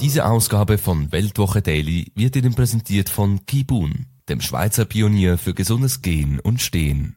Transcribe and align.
Diese 0.00 0.26
Ausgabe 0.26 0.78
von 0.78 1.10
Weltwoche 1.10 1.62
Daily 1.62 2.12
wird 2.14 2.36
Ihnen 2.36 2.54
präsentiert 2.54 3.08
von 3.08 3.46
Kibun 3.46 4.06
dem 4.28 4.40
Schweizer 4.40 4.84
Pionier 4.84 5.38
für 5.38 5.54
gesundes 5.54 6.02
Gehen 6.02 6.40
und 6.40 6.60
Stehen. 6.60 7.16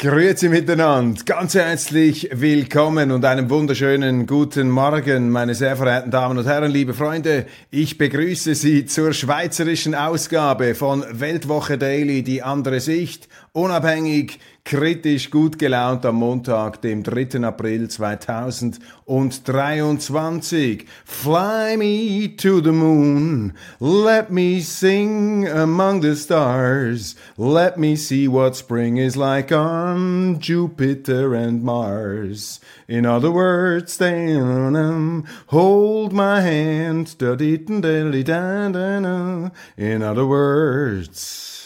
Grüezi 0.00 0.48
miteinander, 0.48 1.20
ganz 1.24 1.54
herzlich 1.54 2.28
willkommen 2.32 3.10
und 3.10 3.24
einen 3.24 3.50
wunderschönen 3.50 4.26
guten 4.26 4.70
Morgen, 4.70 5.30
meine 5.30 5.56
sehr 5.56 5.76
verehrten 5.76 6.12
Damen 6.12 6.38
und 6.38 6.46
Herren, 6.46 6.70
liebe 6.70 6.94
Freunde. 6.94 7.46
Ich 7.72 7.98
begrüße 7.98 8.54
Sie 8.54 8.86
zur 8.86 9.12
schweizerischen 9.12 9.96
Ausgabe 9.96 10.76
von 10.76 11.04
Weltwoche 11.10 11.78
Daily, 11.78 12.22
die 12.22 12.44
andere 12.44 12.78
Sicht, 12.78 13.28
unabhängig, 13.50 14.38
kritisch 14.68 15.30
gut 15.30 15.58
gelaunt 15.58 16.04
am 16.04 16.16
Montag, 16.16 16.82
dem 16.82 17.02
3. 17.02 17.42
April 17.42 17.88
2023. 17.88 20.84
Fly 21.06 21.76
me 21.78 22.28
to 22.36 22.60
the 22.60 22.72
moon, 22.72 23.54
let 23.80 24.30
me 24.30 24.60
sing 24.60 25.48
among 25.48 26.02
the 26.02 26.14
stars, 26.14 27.16
let 27.38 27.78
me 27.78 27.96
see 27.96 28.28
what 28.28 28.56
spring 28.56 28.98
is 28.98 29.16
like 29.16 29.50
on 29.50 30.38
Jupiter 30.38 31.34
and 31.34 31.62
Mars. 31.62 32.60
In 32.86 33.06
other 33.06 33.30
words, 33.30 33.98
hold 35.46 36.12
my 36.12 36.42
hand, 36.42 37.16
in 39.78 40.02
other 40.02 40.26
words, 40.26 41.57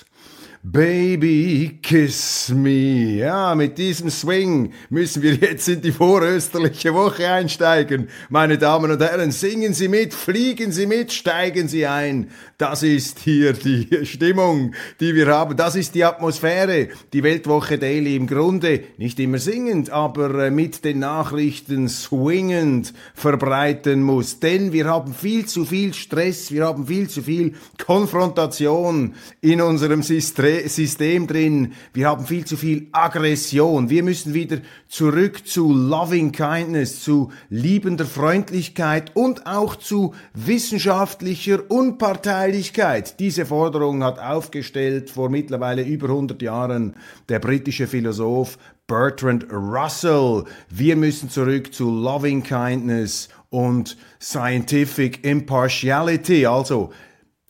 Baby, 0.65 1.81
kiss 1.83 2.49
me. 2.55 3.17
Ja, 3.17 3.53
mit 3.57 3.79
diesem 3.79 4.11
Swing 4.11 4.73
müssen 4.91 5.21
wir 5.21 5.35
jetzt 5.35 5.67
in 5.67 5.83
die 5.83 5.91
vorösterliche 5.91 6.95
Woche 6.95 7.29
einsteigen. 7.29 8.09
Meine 8.29 8.59
Damen 8.59 8.93
und 8.93 9.03
Herren, 9.03 9.33
singen 9.33 9.75
Sie 9.75 9.89
mit, 9.89 10.15
fliegen 10.15 10.71
Sie 10.71 10.87
mit, 10.87 11.13
steigen 11.13 11.67
Sie 11.67 11.85
ein. 11.85 12.31
Das 12.59 12.85
ist 12.85 13.19
hier 13.19 13.55
die 13.55 13.89
Stimmung, 14.07 14.73
die 15.01 15.17
wir 15.17 15.27
haben. 15.27 15.57
Das 15.57 15.75
ist 15.75 15.97
die 15.97 16.05
Atmosphäre. 16.05 16.91
Die 17.13 17.25
Weltwoche 17.25 17.77
Daily 17.77 18.15
im 18.15 18.29
Grunde 18.29 18.85
nicht 18.99 19.19
immer 19.19 19.39
singend, 19.39 19.91
aber 19.91 20.45
äh, 20.45 20.53
mit 20.53 20.85
den 20.85 21.01
Nachrichten 21.01 21.89
swingend 21.89 22.95
verbreiten 23.17 24.01
muss. 24.01 24.39
Denn 24.39 24.73
wir 24.73 24.85
haben 24.85 25.13
viel 25.13 25.45
zu 25.47 25.65
viel 25.65 25.93
Stress, 25.93 26.53
wir 26.53 26.67
haben 26.67 26.87
viel 26.87 27.09
zu 27.09 27.21
viel 27.21 27.55
Konfrontation 27.85 29.17
in 29.41 29.61
unserem 29.61 30.05
System 30.05 30.52
System 30.69 31.27
drin. 31.27 31.73
Wir 31.93 32.09
haben 32.09 32.27
viel 32.27 32.45
zu 32.45 32.57
viel 32.57 32.89
Aggression. 32.93 33.91
Wir 33.91 34.03
müssen 34.03 34.35
wieder 34.35 34.59
zurück 34.89 35.47
zu 35.47 35.73
Loving 35.73 36.33
Kindness, 36.33 37.03
zu 37.03 37.31
liebender 37.51 38.05
Freundlichkeit 38.05 39.15
und 39.15 39.47
auch 39.47 39.77
zu 39.77 40.15
wissenschaftlicher 40.35 41.71
Unparteilichkeit. 41.71 43.19
Diese 43.21 43.47
Forderung 43.47 44.05
hat 44.05 44.19
aufgestellt 44.19 45.11
vor 45.11 45.29
mittlerweile 45.29 45.83
über 45.83 46.09
100 46.09 46.41
Jahren 46.43 46.95
der 47.29 47.39
britische 47.39 47.87
Philosoph 47.87 48.59
Bertrand 48.87 49.47
Russell. 49.51 50.45
Wir 50.69 50.97
müssen 50.97 51.31
zurück 51.31 51.73
zu 51.73 51.91
Loving 51.91 52.43
Kindness 52.43 53.29
und 53.51 53.97
Scientific 54.21 55.25
Impartiality, 55.25 56.47
also 56.47 56.91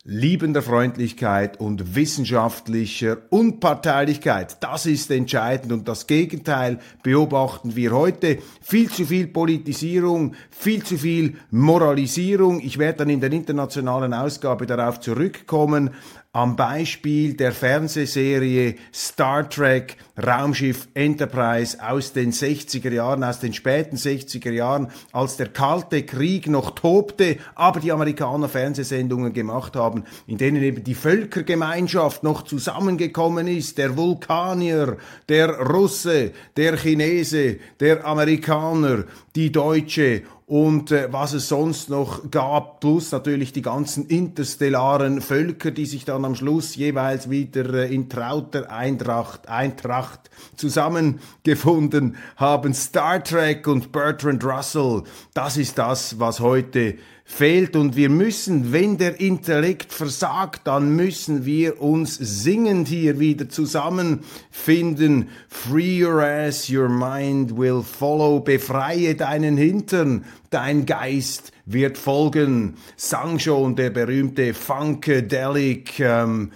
liebender 0.04 0.62
Freundlichkeit 0.62 1.60
und 1.60 1.94
wissenschaftlicher 1.94 3.18
Unparteilichkeit. 3.30 4.56
Das 4.60 4.84
ist 4.84 5.12
entscheidend 5.12 5.72
und 5.72 5.86
das 5.86 6.08
Gegenteil 6.08 6.80
beobachten 7.04 7.76
wir 7.76 7.92
heute. 7.92 8.38
Viel 8.60 8.90
zu 8.90 9.06
viel 9.06 9.28
Politisierung, 9.28 10.34
viel 10.50 10.82
zu 10.82 10.98
viel 10.98 11.36
Moralisierung. 11.52 12.60
Ich 12.60 12.78
werde 12.78 12.98
dann 12.98 13.10
in 13.10 13.20
der 13.20 13.32
internationalen 13.32 14.12
Ausgabe 14.12 14.66
darauf 14.66 14.98
zurückkommen 14.98 15.90
am 16.34 16.56
Beispiel 16.56 17.34
der 17.34 17.52
Fernsehserie 17.52 18.76
Star 18.90 19.50
Trek 19.50 19.98
Raumschiff 20.16 20.88
Enterprise 20.94 21.76
aus 21.86 22.14
den 22.14 22.32
60er 22.32 22.90
Jahren, 22.90 23.22
aus 23.22 23.40
den 23.40 23.52
späten 23.52 23.96
60er 23.96 24.50
Jahren, 24.50 24.90
als 25.12 25.36
der 25.36 25.48
Kalte 25.48 26.04
Krieg 26.04 26.48
noch 26.48 26.70
tobte, 26.70 27.36
aber 27.54 27.80
die 27.80 27.92
Amerikaner 27.92 28.48
Fernsehsendungen 28.48 29.34
gemacht 29.34 29.76
haben, 29.76 29.91
in 30.26 30.38
denen 30.38 30.62
eben 30.62 30.84
die 30.84 30.94
Völkergemeinschaft 30.94 32.22
noch 32.22 32.42
zusammengekommen 32.42 33.46
ist, 33.46 33.78
der 33.78 33.96
Vulkanier, 33.96 34.96
der 35.28 35.50
Russe, 35.58 36.32
der 36.56 36.76
Chinese, 36.76 37.58
der 37.80 38.04
Amerikaner, 38.06 39.04
die 39.34 39.50
Deutsche 39.50 40.22
und 40.52 40.90
äh, 40.90 41.08
was 41.10 41.32
es 41.32 41.48
sonst 41.48 41.88
noch 41.88 42.30
gab, 42.30 42.80
plus 42.80 43.10
natürlich 43.10 43.54
die 43.54 43.62
ganzen 43.62 44.06
interstellaren 44.08 45.22
Völker, 45.22 45.70
die 45.70 45.86
sich 45.86 46.04
dann 46.04 46.26
am 46.26 46.34
Schluss 46.34 46.76
jeweils 46.76 47.30
wieder 47.30 47.72
äh, 47.72 47.94
in 47.94 48.10
trauter 48.10 48.70
Eintracht, 48.70 49.48
Eintracht 49.48 50.28
zusammengefunden 50.56 52.16
haben. 52.36 52.74
Star 52.74 53.24
Trek 53.24 53.66
und 53.66 53.92
Bertrand 53.92 54.44
Russell, 54.44 55.04
das 55.32 55.56
ist 55.56 55.78
das, 55.78 56.20
was 56.20 56.40
heute 56.40 56.96
fehlt 57.32 57.76
und 57.76 57.96
wir 57.96 58.10
müssen, 58.10 58.72
wenn 58.74 58.98
der 58.98 59.18
Intellekt 59.18 59.90
versagt, 59.94 60.66
dann 60.66 60.94
müssen 60.94 61.46
wir 61.46 61.80
uns 61.80 62.14
singend 62.16 62.88
hier 62.88 63.18
wieder 63.20 63.48
zusammenfinden. 63.48 65.28
Free 65.48 66.04
your 66.04 66.20
ass, 66.22 66.68
your 66.68 66.90
mind 66.90 67.56
will 67.56 67.82
follow. 67.82 68.40
Befreie 68.40 69.14
deinen 69.14 69.56
Hintern, 69.56 70.26
dein 70.50 70.84
Geist 70.84 71.52
wird 71.64 71.96
folgen. 71.96 72.74
Sang 72.96 73.38
schon 73.38 73.76
der 73.76 73.88
berühmte 73.88 74.52
Funkadelic, 74.52 76.00
ähm, 76.00 76.52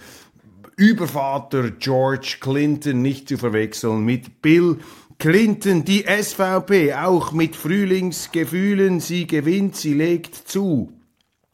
Übervater 0.75 1.71
George 1.71 2.37
Clinton, 2.39 3.01
nicht 3.01 3.29
zu 3.29 3.37
verwechseln 3.37 4.05
mit 4.05 4.43
Bill 4.43 4.77
Clinton, 5.19 5.83
die 5.83 6.05
SVP, 6.05 6.93
auch 6.93 7.31
mit 7.31 7.55
Frühlingsgefühlen, 7.55 8.99
sie 8.99 9.25
gewinnt, 9.25 9.75
sie 9.75 9.95
legt 9.95 10.35
zu. 10.35 10.91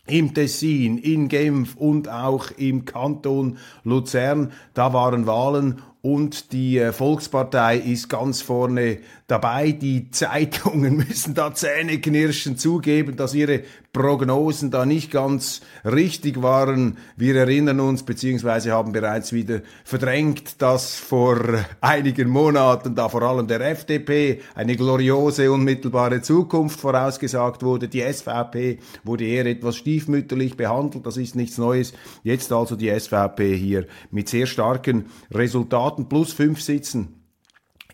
Im 0.05 0.33
Tessin, 0.33 0.97
in 0.97 1.29
Genf 1.29 1.77
und 1.77 2.09
auch 2.09 2.51
im 2.57 2.83
Kanton 2.83 3.57
Luzern, 3.85 4.51
da 4.73 4.91
waren 4.91 5.27
Wahlen 5.27 5.81
und 6.01 6.51
die 6.51 6.77
äh, 6.77 6.91
Volkspartei 6.91 7.77
ist 7.77 8.09
ganz 8.09 8.41
vorne 8.41 8.99
dabei. 9.33 9.71
Die 9.71 10.11
Zeitungen 10.11 10.95
müssen 11.09 11.33
da 11.33 11.53
zähneknirschend 11.53 12.61
zugeben, 12.61 13.15
dass 13.15 13.33
ihre 13.33 13.63
Prognosen 13.91 14.69
da 14.69 14.85
nicht 14.85 15.11
ganz 15.11 15.61
richtig 15.83 16.41
waren. 16.41 16.97
Wir 17.17 17.35
erinnern 17.35 17.79
uns, 17.79 18.03
beziehungsweise 18.03 18.71
haben 18.71 18.91
bereits 18.91 19.33
wieder 19.33 19.61
verdrängt, 19.83 20.61
dass 20.61 20.95
vor 20.95 21.39
einigen 21.81 22.29
Monaten 22.29 22.95
da 22.95 23.09
vor 23.09 23.23
allem 23.23 23.47
der 23.47 23.61
FDP 23.61 24.41
eine 24.53 24.75
gloriose 24.75 25.51
unmittelbare 25.51 26.21
Zukunft 26.21 26.79
vorausgesagt 26.79 27.63
wurde. 27.63 27.87
Die 27.87 28.01
SVP 28.01 28.77
wurde 29.03 29.25
eher 29.25 29.47
etwas 29.47 29.77
stiefmütterlich 29.77 30.57
behandelt. 30.57 31.07
Das 31.07 31.17
ist 31.17 31.35
nichts 31.35 31.57
Neues. 31.57 31.93
Jetzt 32.23 32.51
also 32.51 32.75
die 32.75 32.89
SVP 32.89 33.55
hier 33.57 33.87
mit 34.11 34.29
sehr 34.29 34.45
starken 34.45 35.05
Resultaten 35.31 36.07
plus 36.07 36.33
fünf 36.33 36.61
Sitzen 36.61 37.22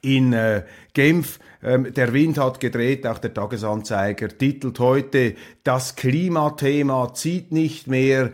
in 0.01 0.33
äh, 0.33 0.63
Genf. 0.93 1.39
Ähm, 1.61 1.93
der 1.93 2.13
Wind 2.13 2.37
hat 2.37 2.59
gedreht, 2.59 3.05
auch 3.05 3.17
der 3.17 3.33
Tagesanzeiger 3.33 4.29
titelt 4.29 4.79
heute, 4.79 5.35
das 5.63 5.95
Klimathema 5.95 7.13
zieht 7.13 7.51
nicht 7.51 7.87
mehr, 7.87 8.31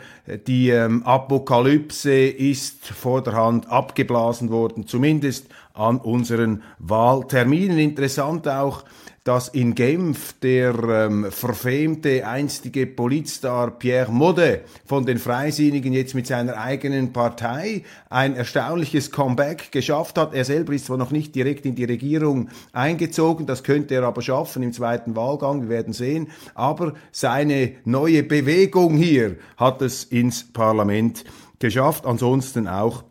die 0.48 0.70
ähm, 0.70 1.04
Apokalypse 1.04 2.28
ist 2.28 2.86
vor 2.88 3.24
der 3.24 3.34
Hand 3.34 3.70
abgeblasen 3.70 4.52
worden, 4.52 4.86
zumindest 4.86 5.48
an 5.74 5.98
unseren 5.98 6.62
Wahlterminen. 6.78 7.80
Interessant 7.80 8.48
auch, 8.48 8.86
dass 9.26 9.48
in 9.48 9.74
Genf 9.74 10.34
der 10.44 10.76
ähm, 10.84 11.32
verfemte 11.32 12.28
einstige 12.28 12.86
Politstar 12.86 13.72
Pierre 13.72 14.12
Mode 14.12 14.62
von 14.86 15.04
den 15.04 15.18
Freisinnigen 15.18 15.94
jetzt 15.94 16.14
mit 16.14 16.28
seiner 16.28 16.58
eigenen 16.58 17.12
Partei 17.12 17.82
ein 18.12 18.36
erstaunliches 18.36 19.10
Comeback 19.10 19.72
geschafft 19.72 20.20
hat. 20.20 20.36
Er 20.36 20.46
selber 20.46 20.74
ist 20.74 20.86
zwar 20.86 20.98
noch 20.98 21.10
nicht 21.10 21.34
direkt 21.34 21.66
in 21.66 21.74
die 21.74 21.86
Regierung 21.86 22.50
eingezogen, 22.72 23.48
das 23.48 23.64
könnte 23.64 23.96
er 23.96 24.04
aber 24.04 24.22
schaffen 24.22 24.62
im 24.62 24.74
zweiten 24.74 25.16
Wahlgang, 25.16 25.64
wir 25.64 25.70
werden 25.70 25.94
sehen, 25.94 26.28
aber 26.54 26.94
seine 27.12 27.74
neue 27.84 28.22
Bewegung 28.22 28.96
hier 28.96 29.38
hat 29.58 29.82
es 29.82 30.04
ins 30.04 30.54
Parlament 30.54 31.26
geschafft, 31.58 32.06
ansonsten 32.06 32.68
auch 32.68 33.04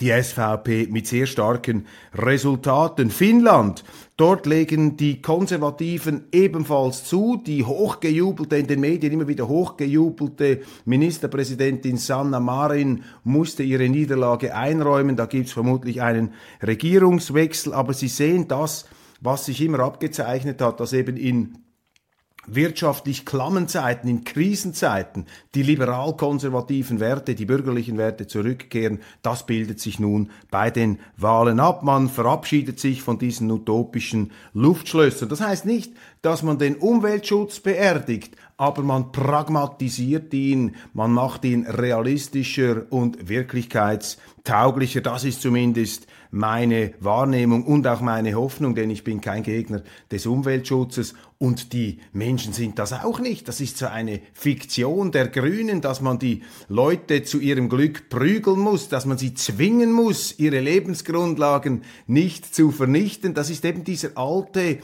die 0.00 0.10
SVP 0.10 0.88
mit 0.90 1.06
sehr 1.06 1.26
starken 1.26 1.86
Resultaten. 2.14 3.10
Finnland, 3.10 3.84
dort 4.16 4.46
legen 4.46 4.96
die 4.96 5.20
Konservativen 5.20 6.24
ebenfalls 6.32 7.04
zu. 7.04 7.40
Die 7.44 7.64
hochgejubelte, 7.64 8.56
in 8.56 8.66
den 8.66 8.80
Medien 8.80 9.12
immer 9.12 9.28
wieder 9.28 9.48
hochgejubelte 9.48 10.62
Ministerpräsidentin 10.86 11.98
Sanna 11.98 12.40
Marin 12.40 13.04
musste 13.22 13.62
ihre 13.62 13.88
Niederlage 13.88 14.54
einräumen. 14.54 15.16
Da 15.16 15.26
gibt 15.26 15.46
es 15.46 15.52
vermutlich 15.52 16.00
einen 16.00 16.32
Regierungswechsel. 16.62 17.74
Aber 17.74 17.92
Sie 17.92 18.08
sehen 18.08 18.48
das, 18.48 18.86
was 19.20 19.44
sich 19.44 19.60
immer 19.60 19.80
abgezeichnet 19.80 20.60
hat, 20.62 20.80
dass 20.80 20.94
eben 20.94 21.16
in 21.16 21.58
wirtschaftlich 22.46 23.24
klammen 23.24 23.68
Zeiten, 23.68 24.08
in 24.08 24.24
Krisenzeiten, 24.24 25.26
die 25.54 25.62
liberal-konservativen 25.62 27.00
Werte, 27.00 27.34
die 27.34 27.46
bürgerlichen 27.46 27.98
Werte 27.98 28.26
zurückkehren, 28.26 29.00
das 29.22 29.46
bildet 29.46 29.80
sich 29.80 30.00
nun 30.00 30.30
bei 30.50 30.70
den 30.70 30.98
Wahlen 31.16 31.60
ab. 31.60 31.82
Man 31.82 32.08
verabschiedet 32.08 32.80
sich 32.80 33.02
von 33.02 33.18
diesen 33.18 33.50
utopischen 33.50 34.32
Luftschlössern. 34.54 35.28
Das 35.28 35.40
heißt 35.40 35.66
nicht, 35.66 35.92
dass 36.22 36.42
man 36.42 36.58
den 36.58 36.76
Umweltschutz 36.76 37.60
beerdigt, 37.60 38.36
aber 38.56 38.82
man 38.82 39.10
pragmatisiert 39.10 40.32
ihn, 40.32 40.76
man 40.94 41.10
macht 41.10 41.44
ihn 41.44 41.66
realistischer 41.66 42.86
und 42.90 43.28
wirklichkeitstauglicher. 43.28 45.00
Das 45.00 45.24
ist 45.24 45.42
zumindest 45.42 46.06
meine 46.30 46.94
Wahrnehmung 47.00 47.64
und 47.64 47.86
auch 47.86 48.00
meine 48.00 48.34
Hoffnung, 48.34 48.74
denn 48.74 48.88
ich 48.88 49.04
bin 49.04 49.20
kein 49.20 49.42
Gegner 49.42 49.82
des 50.10 50.26
Umweltschutzes 50.26 51.14
und 51.38 51.72
die 51.72 51.98
Menschen 52.12 52.52
sind 52.52 52.78
das 52.78 52.92
auch 52.92 53.18
nicht. 53.18 53.48
Das 53.48 53.60
ist 53.60 53.76
so 53.76 53.86
eine 53.86 54.20
Fiktion 54.32 55.10
der 55.10 55.28
Grünen, 55.28 55.80
dass 55.80 56.00
man 56.00 56.18
die 56.18 56.42
Leute 56.68 57.24
zu 57.24 57.40
ihrem 57.40 57.68
Glück 57.68 58.08
prügeln 58.08 58.60
muss, 58.60 58.88
dass 58.88 59.06
man 59.06 59.18
sie 59.18 59.34
zwingen 59.34 59.92
muss, 59.92 60.38
ihre 60.38 60.60
Lebensgrundlagen 60.60 61.82
nicht 62.06 62.54
zu 62.54 62.70
vernichten. 62.70 63.34
Das 63.34 63.50
ist 63.50 63.64
eben 63.64 63.82
dieser 63.82 64.16
alte 64.16 64.78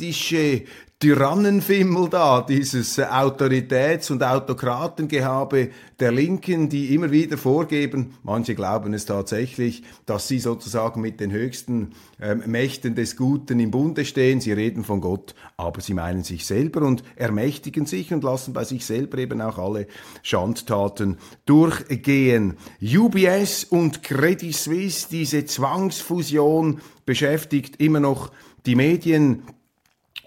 sozialistische 0.00 0.62
Tyrannenfimmel 0.98 2.10
da, 2.10 2.42
dieses 2.42 2.98
Autoritäts- 2.98 4.10
und 4.10 4.22
Autokratengehabe 4.22 5.70
der 5.98 6.12
Linken, 6.12 6.68
die 6.68 6.94
immer 6.94 7.10
wieder 7.10 7.38
vorgeben, 7.38 8.18
manche 8.22 8.54
glauben 8.54 8.92
es 8.92 9.06
tatsächlich, 9.06 9.82
dass 10.04 10.28
sie 10.28 10.38
sozusagen 10.38 11.00
mit 11.00 11.18
den 11.20 11.32
höchsten 11.32 11.92
ähm, 12.20 12.42
Mächten 12.44 12.94
des 12.94 13.16
Guten 13.16 13.60
im 13.60 13.70
Bunde 13.70 14.04
stehen. 14.04 14.42
Sie 14.42 14.52
reden 14.52 14.84
von 14.84 15.00
Gott, 15.00 15.34
aber 15.56 15.80
sie 15.80 15.94
meinen 15.94 16.22
sich 16.22 16.44
selber 16.44 16.82
und 16.82 17.02
ermächtigen 17.16 17.86
sich 17.86 18.12
und 18.12 18.22
lassen 18.22 18.52
bei 18.52 18.64
sich 18.64 18.84
selber 18.84 19.16
eben 19.16 19.40
auch 19.40 19.56
alle 19.56 19.86
Schandtaten 20.22 21.16
durchgehen. 21.46 22.58
UBS 22.82 23.64
und 23.64 24.02
Credit 24.02 24.54
Suisse, 24.54 25.08
diese 25.10 25.46
Zwangsfusion 25.46 26.82
beschäftigt 27.06 27.80
immer 27.80 28.00
noch 28.00 28.32
die 28.66 28.74
Medien 28.74 29.44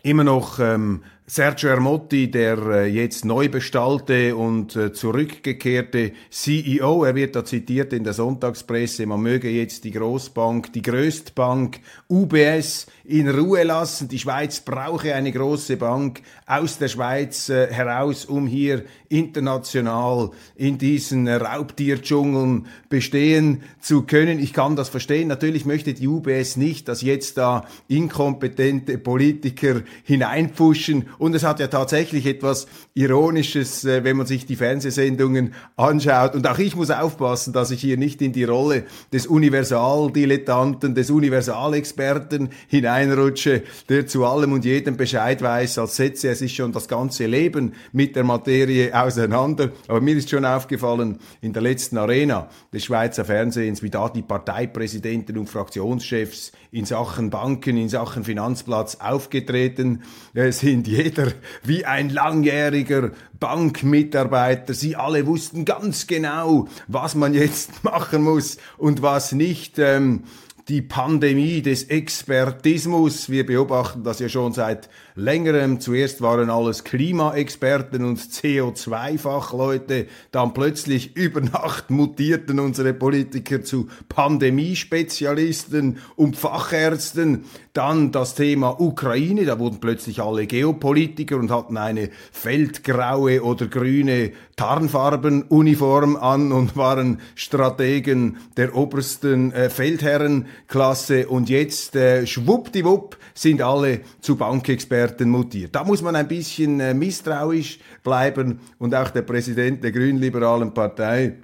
immer 0.03 0.23
noch 0.23 0.59
ähm, 0.59 1.03
Sergio 1.25 1.69
Ermotti, 1.69 2.29
der 2.29 2.57
äh, 2.67 2.85
jetzt 2.85 3.23
neu 3.23 3.47
bestallte 3.47 4.35
und 4.35 4.75
äh, 4.75 4.91
zurückgekehrte 4.91 6.11
CEO, 6.29 7.05
er 7.05 7.15
wird 7.15 7.37
da 7.37 7.45
zitiert 7.45 7.93
in 7.93 8.03
der 8.03 8.11
Sonntagspresse, 8.11 9.05
man 9.05 9.21
möge 9.21 9.49
jetzt 9.49 9.85
die 9.85 9.91
Großbank, 9.91 10.73
die 10.73 10.81
Größtbank 10.81 11.79
UBS 12.09 12.87
in 13.05 13.29
Ruhe 13.29 13.63
lassen. 13.63 14.09
Die 14.09 14.19
Schweiz 14.19 14.59
brauche 14.59 15.15
eine 15.15 15.31
große 15.31 15.77
Bank 15.77 16.21
aus 16.45 16.77
der 16.77 16.89
Schweiz 16.89 17.47
äh, 17.47 17.71
heraus, 17.71 18.25
um 18.25 18.45
hier 18.45 18.83
international 19.07 20.31
in 20.55 20.77
diesen 20.77 21.29
Raubtierdschungeln 21.29 22.67
bestehen 22.89 23.61
zu 23.79 24.03
können. 24.03 24.39
Ich 24.39 24.51
kann 24.51 24.75
das 24.75 24.89
verstehen. 24.89 25.29
Natürlich 25.29 25.65
möchte 25.65 25.93
die 25.93 26.07
UBS 26.07 26.57
nicht, 26.57 26.89
dass 26.89 27.01
jetzt 27.01 27.37
da 27.37 27.65
inkompetente 27.87 28.97
Politiker 28.97 29.81
hineinpfuschen. 30.03 31.05
Und 31.17 31.35
es 31.35 31.43
hat 31.43 31.59
ja 31.59 31.67
tatsächlich 31.67 32.25
etwas 32.25 32.67
Ironisches, 32.93 33.85
äh, 33.85 34.03
wenn 34.03 34.17
man 34.17 34.25
sich 34.25 34.45
die 34.45 34.55
Fernsehsendungen 34.55 35.53
anschaut. 35.75 36.35
Und 36.35 36.47
auch 36.47 36.57
ich 36.57 36.75
muss 36.75 36.89
aufpassen, 36.89 37.53
dass 37.53 37.71
ich 37.71 37.81
hier 37.81 37.97
nicht 37.97 38.21
in 38.21 38.33
die 38.33 38.43
Rolle 38.43 38.85
des 39.11 39.27
Universaldilettanten, 39.27 40.95
des 40.95 41.09
Universalexperten 41.09 42.49
hinein 42.67 43.03
reinrutsche, 43.03 43.63
der 43.89 44.07
zu 44.07 44.25
allem 44.25 44.53
und 44.53 44.65
jedem 44.65 44.97
Bescheid 44.97 45.41
weiß, 45.41 45.77
als 45.77 45.95
setze 45.95 46.29
er 46.29 46.35
sich 46.35 46.55
schon 46.55 46.71
das 46.71 46.87
ganze 46.87 47.25
Leben 47.25 47.73
mit 47.91 48.15
der 48.15 48.23
Materie 48.23 48.93
auseinander. 48.93 49.71
Aber 49.87 50.01
mir 50.01 50.15
ist 50.15 50.29
schon 50.29 50.45
aufgefallen, 50.45 51.19
in 51.41 51.53
der 51.53 51.61
letzten 51.61 51.97
Arena 51.97 52.49
des 52.71 52.85
Schweizer 52.85 53.25
Fernsehens, 53.25 53.83
wie 53.83 53.89
da 53.89 54.09
die 54.09 54.21
Parteipräsidenten 54.21 55.37
und 55.37 55.49
Fraktionschefs 55.49 56.51
in 56.71 56.85
Sachen 56.85 57.29
Banken, 57.29 57.77
in 57.77 57.89
Sachen 57.89 58.23
Finanzplatz 58.23 58.95
aufgetreten 58.95 60.03
sind. 60.49 60.87
Jeder 61.03 61.33
wie 61.63 61.85
ein 61.85 62.09
langjähriger 62.09 63.11
Bankmitarbeiter. 63.39 64.73
Sie 64.73 64.95
alle 64.95 65.27
wussten 65.27 65.65
ganz 65.65 66.07
genau, 66.07 66.69
was 66.87 67.15
man 67.15 67.33
jetzt 67.33 67.83
machen 67.83 68.23
muss 68.23 68.57
und 68.77 69.01
was 69.01 69.33
nicht. 69.33 69.79
Ähm, 69.79 70.23
die 70.69 70.81
Pandemie 70.81 71.61
des 71.61 71.83
Expertismus. 71.83 73.29
Wir 73.29 73.45
beobachten 73.45 74.05
das 74.05 74.19
ja 74.19 74.29
schon 74.29 74.53
seit 74.53 74.89
längerem. 75.15 75.79
Zuerst 75.79 76.21
waren 76.21 76.49
alles 76.49 76.83
Klimaexperten 76.83 78.03
und 78.03 78.19
CO2-Fachleute, 78.19 80.07
dann 80.31 80.53
plötzlich 80.53 81.15
über 81.15 81.41
Nacht 81.41 81.89
mutierten 81.91 82.59
unsere 82.59 82.93
Politiker 82.93 83.63
zu 83.63 83.87
Pandemiespezialisten 84.09 85.97
und 86.15 86.37
Fachärzten. 86.37 87.45
Dann 87.73 88.11
das 88.11 88.35
Thema 88.35 88.79
Ukraine, 88.79 89.45
da 89.45 89.57
wurden 89.59 89.79
plötzlich 89.79 90.21
alle 90.21 90.45
Geopolitiker 90.45 91.37
und 91.37 91.51
hatten 91.51 91.77
eine 91.77 92.09
feldgraue 92.31 93.43
oder 93.43 93.67
grüne 93.67 94.31
Tarnfarbenuniform 94.55 96.15
an 96.15 96.51
und 96.51 96.77
waren 96.77 97.19
Strategen 97.33 98.37
der 98.57 98.75
obersten 98.75 99.51
äh, 99.51 99.71
Feldherrenklasse 99.71 101.27
und 101.27 101.49
jetzt 101.49 101.95
äh, 101.95 102.27
schwuppdiwupp 102.27 103.17
sind 103.33 103.63
alle 103.63 104.01
zu 104.21 104.35
Bankexperten 104.35 105.02
Experten 105.03 105.29
mutiert. 105.29 105.75
Da 105.75 105.83
muss 105.83 106.01
man 106.01 106.15
ein 106.15 106.27
bisschen 106.27 106.79
äh, 106.79 106.93
misstrauisch 106.93 107.79
bleiben 108.03 108.59
und 108.79 108.95
auch 108.95 109.09
der 109.09 109.23
Präsident 109.23 109.83
der 109.83 109.91
Grünliberalen 109.91 110.73
Partei 110.73 111.35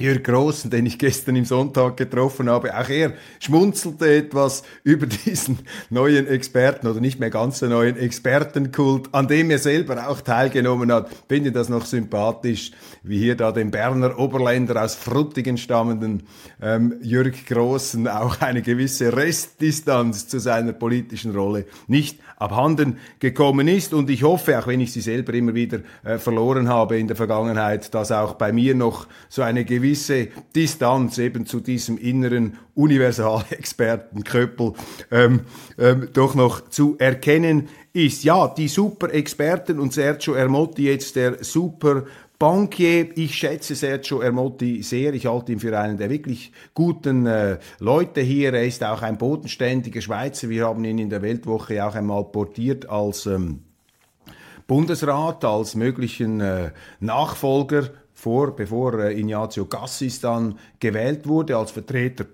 Jörg 0.00 0.24
Grossen, 0.24 0.70
den 0.70 0.86
ich 0.86 0.98
gestern 0.98 1.36
im 1.36 1.44
Sonntag 1.44 1.96
getroffen 1.96 2.50
habe, 2.50 2.76
auch 2.76 2.88
er 2.88 3.12
schmunzelte 3.38 4.12
etwas 4.12 4.64
über 4.82 5.06
diesen 5.06 5.60
neuen 5.88 6.26
Experten 6.26 6.88
oder 6.88 6.98
nicht 6.98 7.20
mehr 7.20 7.30
ganz 7.30 7.60
so 7.60 7.66
neuen 7.66 7.96
Expertenkult, 7.96 9.10
an 9.12 9.28
dem 9.28 9.52
er 9.52 9.60
selber 9.60 10.08
auch 10.08 10.20
teilgenommen 10.20 10.90
hat. 10.90 11.10
Finde 11.28 11.52
das 11.52 11.68
noch 11.68 11.86
sympathisch, 11.86 12.72
wie 13.04 13.18
hier 13.18 13.36
da 13.36 13.52
dem 13.52 13.70
Berner 13.70 14.18
Oberländer 14.18 14.82
aus 14.82 14.96
Fruttigen 14.96 15.58
stammenden 15.58 16.24
ähm, 16.60 16.96
Jörg 17.00 17.46
Grossen 17.46 18.08
auch 18.08 18.40
eine 18.40 18.62
gewisse 18.62 19.16
Restdistanz 19.16 20.26
zu 20.26 20.40
seiner 20.40 20.72
politischen 20.72 21.36
Rolle 21.36 21.66
nicht 21.86 22.18
abhanden 22.36 22.98
gekommen 23.20 23.68
ist. 23.68 23.94
Und 23.94 24.10
ich 24.10 24.24
hoffe, 24.24 24.58
auch 24.58 24.66
wenn 24.66 24.80
ich 24.80 24.92
sie 24.92 25.02
selber 25.02 25.34
immer 25.34 25.54
wieder 25.54 25.82
äh, 26.02 26.18
verloren 26.18 26.68
habe 26.68 26.98
in 26.98 27.06
der 27.06 27.14
Vergangenheit, 27.16 27.94
dass 27.94 28.10
auch 28.10 28.34
bei 28.34 28.50
mir 28.50 28.74
noch 28.74 29.06
so 29.28 29.42
eine 29.42 29.64
gewisse 29.64 29.83
gewisse 29.84 30.28
Distanz 30.56 31.18
eben 31.18 31.44
zu 31.44 31.60
diesem 31.60 31.98
inneren 31.98 32.56
Universalexperten 32.74 34.24
Köppel 34.24 34.72
ähm, 35.10 35.42
ähm, 35.78 36.08
doch 36.12 36.34
noch 36.34 36.70
zu 36.70 36.96
erkennen 36.98 37.68
ist. 37.92 38.24
Ja, 38.24 38.48
die 38.48 38.68
Super-Experten 38.68 39.78
und 39.78 39.92
Sergio 39.92 40.34
Ermotti 40.34 40.84
jetzt 40.84 41.16
der 41.16 41.44
Super 41.44 42.04
Bankier, 42.38 43.16
ich 43.16 43.34
schätze 43.34 43.74
Sergio 43.74 44.20
Ermotti 44.20 44.82
sehr. 44.82 45.14
Ich 45.14 45.26
halte 45.26 45.52
ihn 45.52 45.60
für 45.60 45.78
einen 45.78 45.98
der 45.98 46.10
wirklich 46.10 46.50
guten 46.72 47.26
äh, 47.26 47.58
Leute 47.78 48.22
hier. 48.22 48.54
Er 48.54 48.64
ist 48.64 48.82
auch 48.82 49.02
ein 49.02 49.18
bodenständiger 49.18 50.00
Schweizer. 50.00 50.48
Wir 50.48 50.66
haben 50.66 50.84
ihn 50.84 50.98
in 50.98 51.10
der 51.10 51.22
Weltwoche 51.22 51.84
auch 51.86 51.94
einmal 51.94 52.24
portiert 52.24 52.88
als 52.88 53.26
ähm, 53.26 53.60
Bundesrat, 54.66 55.44
als 55.44 55.74
möglichen 55.74 56.40
äh, 56.40 56.70
Nachfolger 56.98 57.90
vor, 58.24 58.56
bevor 58.56 58.98
äh, 59.00 59.20
Ignazio 59.20 59.66
Gassis 59.66 60.18
dann 60.20 60.58
gewählt 60.80 61.28
wurde 61.28 61.58
als 61.58 61.72
Vertreter 61.72 62.24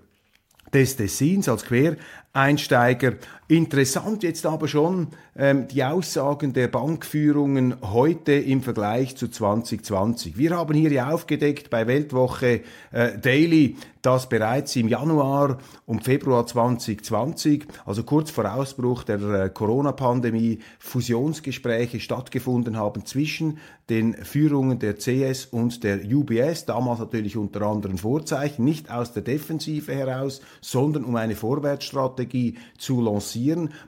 des 0.73 0.95
Tessins, 0.95 1.49
als 1.49 1.65
Quereinsteiger. 1.65 3.15
Interessant 3.51 4.23
jetzt 4.23 4.45
aber 4.45 4.69
schon 4.69 5.07
ähm, 5.35 5.67
die 5.67 5.83
Aussagen 5.83 6.53
der 6.53 6.69
Bankführungen 6.69 7.75
heute 7.81 8.31
im 8.31 8.61
Vergleich 8.61 9.17
zu 9.17 9.27
2020. 9.27 10.37
Wir 10.37 10.51
haben 10.51 10.73
hier 10.73 10.89
ja 10.89 11.09
aufgedeckt 11.09 11.69
bei 11.69 11.85
Weltwoche 11.85 12.61
äh, 12.93 13.17
Daily, 13.19 13.75
dass 14.01 14.29
bereits 14.29 14.77
im 14.77 14.87
Januar 14.87 15.57
und 15.85 16.05
Februar 16.05 16.47
2020, 16.47 17.65
also 17.85 18.03
kurz 18.03 18.31
vor 18.31 18.51
Ausbruch 18.53 19.03
der 19.03 19.21
äh, 19.21 19.49
Corona-Pandemie, 19.49 20.59
Fusionsgespräche 20.79 21.99
stattgefunden 21.99 22.77
haben 22.77 23.05
zwischen 23.05 23.57
den 23.89 24.13
Führungen 24.13 24.79
der 24.79 24.95
CS 24.95 25.45
und 25.45 25.83
der 25.83 25.99
UBS, 26.05 26.65
damals 26.65 26.99
natürlich 26.99 27.35
unter 27.35 27.63
anderen 27.63 27.97
Vorzeichen, 27.97 28.63
nicht 28.63 28.89
aus 28.89 29.11
der 29.11 29.23
Defensive 29.23 29.93
heraus, 29.93 30.39
sondern 30.61 31.03
um 31.03 31.17
eine 31.17 31.35
Vorwärtsstrategie 31.35 32.55
zu 32.77 33.01
lancieren. 33.01 33.40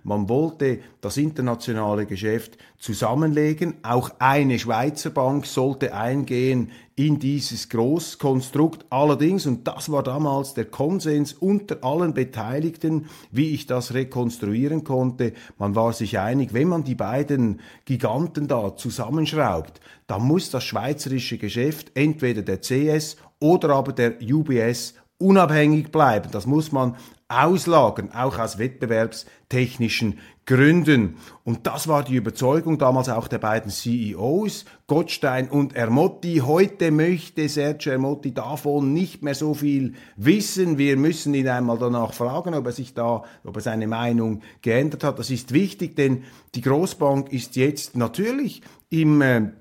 Man 0.04 0.30
wollte 0.30 0.80
das 1.02 1.18
internationale 1.18 2.06
Geschäft 2.06 2.58
zusammenlegen. 2.78 3.76
Auch 3.84 4.12
eine 4.20 4.58
Schweizer 4.58 5.10
Bank 5.10 5.46
sollte 5.46 5.94
eingehen 5.94 6.72
in 6.96 7.20
dieses 7.20 7.70
Großkonstrukt. 7.70 8.86
Allerdings, 8.90 9.46
und 9.46 9.68
das 9.68 9.92
war 9.92 10.04
damals 10.04 10.54
der 10.54 10.66
Konsens 10.66 11.34
unter 11.34 11.84
allen 11.84 12.14
Beteiligten, 12.14 13.08
wie 13.32 13.54
ich 13.54 13.66
das 13.66 13.94
rekonstruieren 13.94 14.84
konnte, 14.84 15.34
man 15.58 15.76
war 15.76 15.94
sich 15.94 16.20
einig, 16.20 16.54
wenn 16.54 16.68
man 16.68 16.84
die 16.84 16.96
beiden 16.96 17.62
Giganten 17.86 18.48
da 18.48 18.76
zusammenschraubt, 18.76 19.80
dann 20.08 20.24
muss 20.24 20.52
das 20.52 20.64
schweizerische 20.64 21.38
Geschäft 21.38 21.92
entweder 21.96 22.42
der 22.42 22.62
CS 22.62 23.18
oder 23.40 23.72
aber 23.72 23.94
der 23.94 24.16
UBS 24.22 24.94
unabhängig 25.24 25.92
bleiben. 25.92 26.30
Das 26.32 26.46
muss 26.46 26.72
man 26.72 26.96
auslagern, 27.30 28.12
auch 28.12 28.38
aus 28.38 28.58
wettbewerbstechnischen 28.58 30.20
Gründen. 30.46 31.16
Und 31.46 31.66
das 31.66 31.88
war 31.88 32.04
die 32.04 32.16
Überzeugung 32.16 32.78
damals 32.78 33.08
auch 33.08 33.28
der 33.30 33.38
beiden 33.38 33.72
CEOs, 33.72 34.66
Gottstein 34.88 35.50
und 35.50 35.76
Ermotti. 35.76 36.42
Heute 36.46 36.92
möchte 36.92 37.48
Sergio 37.48 37.94
Ermotti 37.94 38.34
davon 38.34 38.94
nicht 38.94 39.24
mehr 39.24 39.36
so 39.36 39.54
viel 39.54 39.94
wissen. 40.18 40.78
Wir 40.78 40.98
müssen 40.98 41.34
ihn 41.34 41.48
einmal 41.48 41.78
danach 41.78 42.14
fragen, 42.14 42.54
ob 42.54 42.66
er 42.66 42.74
sich 42.74 42.94
da, 42.94 43.24
ob 43.44 43.56
er 43.56 43.62
seine 43.62 43.88
Meinung 43.88 44.42
geändert 44.62 45.04
hat. 45.06 45.18
Das 45.18 45.32
ist 45.32 45.54
wichtig, 45.54 45.96
denn 45.96 46.24
die 46.56 46.62
Großbank 46.62 47.32
ist 47.32 47.56
jetzt 47.56 47.96
natürlich 47.96 48.62
im 48.90 49.22
äh, 49.22 49.52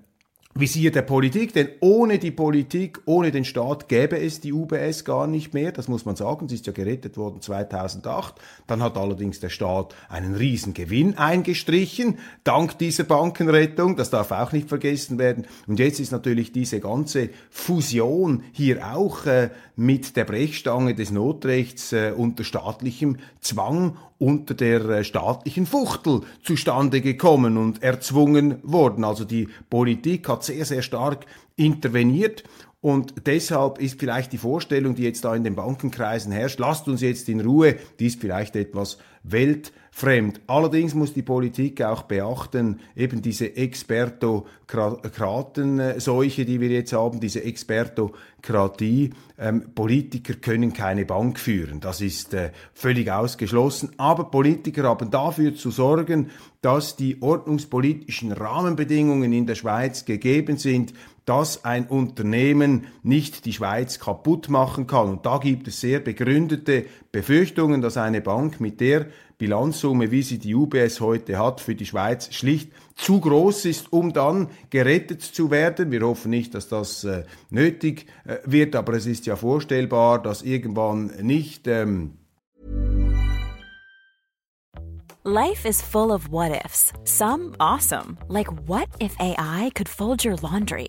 Visier 0.55 0.91
der 0.91 1.01
Politik, 1.01 1.55
denn 1.55 1.69
ohne 1.81 2.19
die 2.19 2.31
Politik, 2.31 3.01
ohne 3.07 3.31
den 3.31 3.47
Staat 3.47 3.89
gäbe 3.89 4.19
es 4.19 4.41
die 4.41 4.53
UBS 4.53 5.07
gar 5.07 5.27
nicht 5.27 5.55
mehr, 5.55 5.73
das 5.73 5.89
muss 5.89 6.05
man 6.05 6.15
sagen, 6.15 6.47
sie 6.47 6.57
ist 6.57 6.67
ja 6.67 6.75
gerettet 6.75 7.17
worden 7.17 7.41
2008, 7.41 8.35
dann 8.67 8.83
hat 8.83 8.99
allerdings 8.99 9.41
der 9.41 9.49
Staat 9.49 9.95
einen 10.11 10.35
riesen 10.35 10.75
Gewinn 10.75 11.17
eingestrichen, 11.17 12.19
dank 12.45 12.77
dieser 12.77 13.05
Bankenrettung, 13.05 13.97
das 13.97 14.11
darf 14.11 14.31
auch 14.31 14.53
nicht 14.53 14.69
vergessen 14.69 15.19
werden. 15.19 15.47
Und 15.67 15.79
jetzt 15.79 16.01
ist 16.01 16.13
natürlich 16.13 16.53
diese 16.53 16.81
ganze 16.81 17.31
Fusion 17.49 18.43
hier 18.53 18.95
auch 18.95 19.25
äh, 19.25 19.49
mit 19.75 20.17
der 20.17 20.25
Brechstange 20.25 20.95
des 20.95 21.11
Notrechts 21.11 21.95
äh, 21.95 22.13
unter 22.15 22.45
staatlichem 22.45 23.17
Zwang 23.41 23.97
unter 24.23 24.55
der 24.55 24.85
äh, 24.85 25.05
staatlichen 25.05 25.67
Fuchtel 25.67 26.21
zustande 26.45 27.01
gekommen 27.01 27.57
und 27.57 27.83
erzwungen 27.83 28.59
worden. 28.63 29.03
Also 29.03 29.25
die 29.25 29.49
Politik 29.69 30.23
hat 30.43 30.47
sehr, 30.47 30.65
sehr 30.65 30.83
stark 30.83 31.27
interveniert 31.57 32.43
und 32.83 33.27
deshalb 33.27 33.79
ist 33.79 33.99
vielleicht 34.01 34.33
die 34.33 34.39
Vorstellung, 34.39 34.97
die 34.97 35.05
jetzt 35.05 35.25
da 35.25 35.37
in 35.37 35.45
den 35.45 35.55
Bankenkreisen 35.55 36.33
herrscht, 36.33 36.59
lasst 36.59 36.89
uns 36.89 37.01
jetzt 37.01 37.29
in 37.29 37.41
Ruhe, 37.41 37.77
die 38.01 38.09
ist 38.09 38.21
vielleicht 38.21 38.57
etwas 38.57 38.99
weltfremd. 39.23 40.41
Allerdings 40.49 40.93
muss 40.93 41.15
die 41.15 41.23
Politik 41.23 41.81
auch 41.81 42.03
beachten, 42.03 42.81
eben 42.97 43.23
diese 43.23 43.57
Expertokratenseuche, 43.57 46.45
die 46.45 46.61
wir 46.61 46.71
jetzt 46.71 46.93
haben, 46.93 47.21
diese 47.21 47.45
Expertokratie. 47.45 49.11
Ähm, 49.39 49.67
Politiker 49.77 50.35
können 50.35 50.73
keine 50.73 51.05
Bank 51.05 51.39
führen. 51.39 51.79
Das 51.79 52.01
ist 52.01 52.35
äh, 52.35 52.51
völlig 52.75 53.13
ausgeschlossen. 53.13 53.91
Aber 53.97 54.25
Politiker 54.25 54.83
haben 54.83 55.13
dafür 55.13 55.55
zu 55.55 55.71
sorgen, 55.71 56.31
dass 56.63 56.97
die 56.97 57.23
ordnungspolitischen 57.23 58.33
Rahmenbedingungen 58.33 59.33
in 59.33 59.47
der 59.47 59.55
Schweiz 59.55 60.05
gegeben 60.05 60.57
sind, 60.57 60.95
dass 61.25 61.65
ein 61.65 61.87
Unternehmen 61.87 62.87
nicht 63.03 63.45
die 63.45 63.53
Schweiz 63.53 63.99
kaputt 63.99 64.49
machen 64.49 64.87
kann. 64.87 65.09
Und 65.09 65.27
da 65.27 65.39
gibt 65.39 65.69
es 65.69 65.81
sehr 65.81 66.01
begründete 66.01 66.87
Befürchtungen, 67.13 67.81
dass 67.81 67.97
eine 67.97 68.21
Bank 68.21 68.61
mit 68.61 68.81
der 68.81 69.07
Bilanzsumme, 69.39 70.11
wie 70.11 70.23
sie 70.23 70.39
die 70.39 70.55
UBS 70.55 71.01
heute 71.01 71.39
hat, 71.39 71.61
für 71.61 71.75
die 71.75 71.87
Schweiz 71.87 72.33
schlicht 72.33 72.71
zu 72.95 73.21
groß 73.21 73.65
ist, 73.65 73.93
um 73.93 74.13
dann 74.13 74.49
gerettet 74.71 75.23
zu 75.23 75.51
werden. 75.51 75.91
Wir 75.91 76.03
hoffen 76.03 76.31
nicht, 76.31 76.55
dass 76.55 76.69
das 76.69 77.05
äh, 77.05 77.25
nötig 77.51 78.07
äh, 78.25 78.37
wird, 78.45 78.77
aber 78.77 78.95
es 78.95 79.07
ist 79.07 79.27
ja 79.27 79.37
vorstellbar, 79.37 80.23
dass 80.23 80.43
irgendwann 80.43 81.07
nicht. 81.21 81.67
Ähm 81.67 82.19
Life 85.25 85.69
is 85.69 85.81
full 85.81 86.11
of 86.11 86.31
what 86.31 86.51
ifs. 86.65 86.93
Some 87.05 87.55
awesome, 87.61 88.19
like 88.29 88.49
what 88.67 88.89
if 89.01 89.15
AI 89.21 89.71
could 89.75 89.89
fold 89.89 90.25
your 90.25 90.37
laundry? 90.43 90.89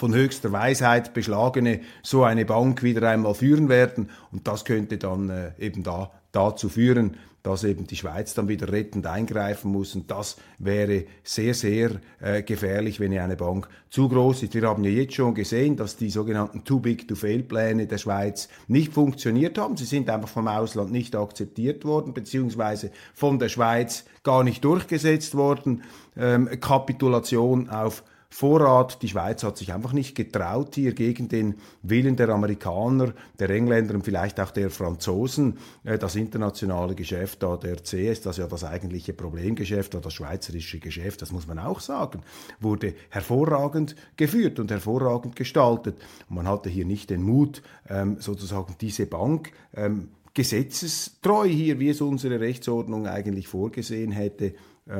Von 0.00 0.14
höchster 0.14 0.50
Weisheit 0.50 1.12
beschlagene 1.12 1.80
so 2.02 2.24
eine 2.24 2.46
Bank 2.46 2.82
wieder 2.82 3.08
einmal 3.08 3.34
führen 3.34 3.68
werden. 3.68 4.08
Und 4.32 4.48
das 4.48 4.64
könnte 4.64 4.96
dann 4.96 5.28
äh, 5.28 5.52
eben 5.58 5.82
da, 5.82 6.10
dazu 6.32 6.70
führen, 6.70 7.18
dass 7.42 7.64
eben 7.64 7.86
die 7.86 7.96
Schweiz 7.96 8.32
dann 8.32 8.48
wieder 8.48 8.72
rettend 8.72 9.06
eingreifen 9.06 9.70
muss. 9.70 9.94
Und 9.94 10.10
das 10.10 10.36
wäre 10.58 11.04
sehr, 11.22 11.52
sehr 11.52 12.00
äh, 12.20 12.42
gefährlich, 12.42 12.98
wenn 12.98 13.16
eine 13.18 13.36
Bank 13.36 13.68
zu 13.90 14.08
groß 14.08 14.42
ist. 14.42 14.54
Wir 14.54 14.62
haben 14.62 14.84
ja 14.84 14.90
jetzt 14.90 15.14
schon 15.14 15.34
gesehen, 15.34 15.76
dass 15.76 15.96
die 15.96 16.08
sogenannten 16.08 16.64
Too-Big-to-Fail-Pläne 16.64 17.86
der 17.86 17.98
Schweiz 17.98 18.48
nicht 18.68 18.94
funktioniert 18.94 19.58
haben. 19.58 19.76
Sie 19.76 19.84
sind 19.84 20.08
einfach 20.08 20.28
vom 20.28 20.48
Ausland 20.48 20.92
nicht 20.92 21.14
akzeptiert 21.14 21.84
worden, 21.84 22.14
beziehungsweise 22.14 22.90
von 23.12 23.38
der 23.38 23.50
Schweiz 23.50 24.06
gar 24.22 24.44
nicht 24.44 24.64
durchgesetzt 24.64 25.34
worden. 25.34 25.82
Ähm, 26.16 26.48
Kapitulation 26.60 27.68
auf 27.68 28.02
Vorrat. 28.32 29.02
Die 29.02 29.08
Schweiz 29.08 29.42
hat 29.42 29.58
sich 29.58 29.72
einfach 29.72 29.92
nicht 29.92 30.14
getraut, 30.14 30.76
hier 30.76 30.94
gegen 30.94 31.28
den 31.28 31.56
Willen 31.82 32.14
der 32.14 32.28
Amerikaner, 32.28 33.12
der 33.38 33.50
Engländer 33.50 33.94
und 33.94 34.04
vielleicht 34.04 34.38
auch 34.38 34.52
der 34.52 34.70
Franzosen 34.70 35.58
äh, 35.84 35.98
das 35.98 36.14
internationale 36.14 36.94
Geschäft 36.94 37.42
da 37.42 37.56
der 37.56 37.76
CS, 37.82 38.22
das 38.22 38.36
ja 38.36 38.46
das 38.46 38.64
eigentliche 38.64 39.12
Problemgeschäft 39.12 39.94
das 40.00 40.14
schweizerische 40.14 40.78
Geschäft, 40.78 41.22
das 41.22 41.32
muss 41.32 41.46
man 41.46 41.58
auch 41.58 41.80
sagen, 41.80 42.22
wurde 42.60 42.94
hervorragend 43.08 43.96
geführt 44.16 44.60
und 44.60 44.70
hervorragend 44.70 45.34
gestaltet. 45.34 45.96
Und 46.28 46.36
man 46.36 46.48
hatte 46.48 46.70
hier 46.70 46.84
nicht 46.84 47.10
den 47.10 47.22
Mut, 47.22 47.62
ähm, 47.88 48.16
sozusagen 48.20 48.76
diese 48.80 49.06
Bank 49.06 49.52
ähm, 49.74 50.08
gesetzestreu 50.34 51.48
hier, 51.48 51.80
wie 51.80 51.88
es 51.88 52.00
unsere 52.00 52.40
Rechtsordnung 52.40 53.06
eigentlich 53.06 53.48
vorgesehen 53.48 54.12
hätte, 54.12 54.54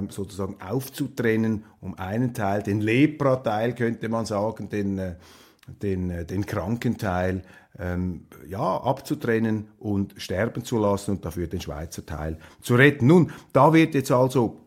sozusagen 0.09 0.57
aufzutrennen, 0.61 1.65
um 1.81 1.99
einen 1.99 2.35
Teil, 2.35 2.63
den 2.63 2.81
Lepra-Teil 2.81 3.75
könnte 3.75 4.09
man 4.09 4.27
sagen, 4.27 4.69
den, 4.69 4.99
äh, 4.99 5.15
den, 5.83 6.11
äh, 6.11 6.25
den 6.25 6.47
kranken 6.47 6.99
Teil, 6.99 7.43
ähm, 7.79 8.27
ja, 8.49 8.77
abzutrennen 8.79 9.69
und 9.79 10.15
sterben 10.17 10.65
zu 10.65 10.79
lassen 10.79 11.13
und 11.13 11.25
dafür 11.25 11.47
den 11.47 11.61
Schweizer 11.61 12.05
Teil 12.05 12.39
zu 12.61 12.75
retten. 12.75 13.07
Nun, 13.07 13.33
da 13.53 13.73
wird 13.73 13.95
jetzt 13.95 14.11
also 14.11 14.61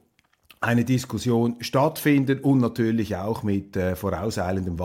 eine 0.62 0.86
Diskussion 0.86 1.58
stattfinden 1.60 2.39
und 2.39 2.60
natürlich 2.60 3.15
auch 3.18 3.44
mit 3.44 3.75
äh, 3.75 3.96
vorauseilendem 3.96 4.80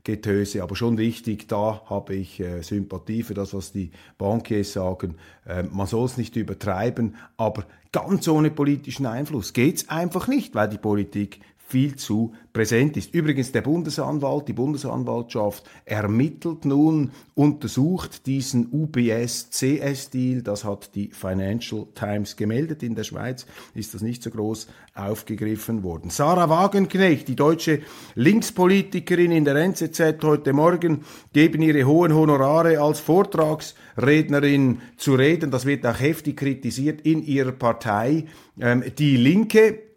Wahlkampfgetöse. 0.00 0.62
Aber 0.62 0.76
schon 0.76 0.98
wichtig, 0.98 1.48
da 1.48 1.82
habe 1.86 2.14
ich 2.14 2.40
äh, 2.40 2.62
Sympathie 2.62 3.22
für 3.22 3.34
das, 3.34 3.54
was 3.54 3.72
die 3.72 3.90
Bankiers 4.18 4.72
sagen. 4.72 5.16
Äh, 5.46 5.64
man 5.64 5.86
soll 5.86 6.06
es 6.06 6.16
nicht 6.16 6.36
übertreiben, 6.36 7.16
aber 7.36 7.64
ganz 7.92 8.28
ohne 8.28 8.50
politischen 8.50 9.06
Einfluss 9.06 9.52
geht's 9.52 9.88
einfach 9.88 10.28
nicht, 10.28 10.54
weil 10.54 10.68
die 10.68 10.78
Politik 10.78 11.40
viel 11.70 11.94
zu 11.94 12.34
präsent 12.52 12.96
ist. 12.96 13.14
Übrigens 13.14 13.52
der 13.52 13.62
Bundesanwalt, 13.62 14.48
die 14.48 14.52
Bundesanwaltschaft 14.52 15.62
ermittelt 15.84 16.64
nun, 16.64 17.12
untersucht 17.34 18.26
diesen 18.26 18.68
UBS-CS-Deal. 18.72 20.42
Das 20.42 20.64
hat 20.64 20.94
die 20.96 21.10
Financial 21.12 21.86
Times 21.94 22.34
gemeldet. 22.34 22.82
In 22.82 22.96
der 22.96 23.04
Schweiz 23.04 23.46
ist 23.74 23.94
das 23.94 24.02
nicht 24.02 24.22
so 24.22 24.30
groß 24.30 24.66
aufgegriffen 24.94 25.84
worden. 25.84 26.10
Sarah 26.10 26.48
Wagenknecht, 26.48 27.28
die 27.28 27.36
deutsche 27.36 27.82
Linkspolitikerin 28.16 29.30
in 29.30 29.44
der 29.44 29.54
NZZ 29.54 30.22
heute 30.22 30.52
Morgen, 30.52 31.04
geben 31.32 31.62
ihre 31.62 31.84
hohen 31.84 32.12
Honorare 32.12 32.80
als 32.80 32.98
Vortragsrednerin 32.98 34.80
zu 34.96 35.14
reden. 35.14 35.52
Das 35.52 35.66
wird 35.66 35.86
auch 35.86 36.00
heftig 36.00 36.36
kritisiert 36.36 37.02
in 37.02 37.22
ihrer 37.22 37.52
Partei. 37.52 38.24
Ähm, 38.58 38.82
die 38.98 39.16
Linke 39.16 39.89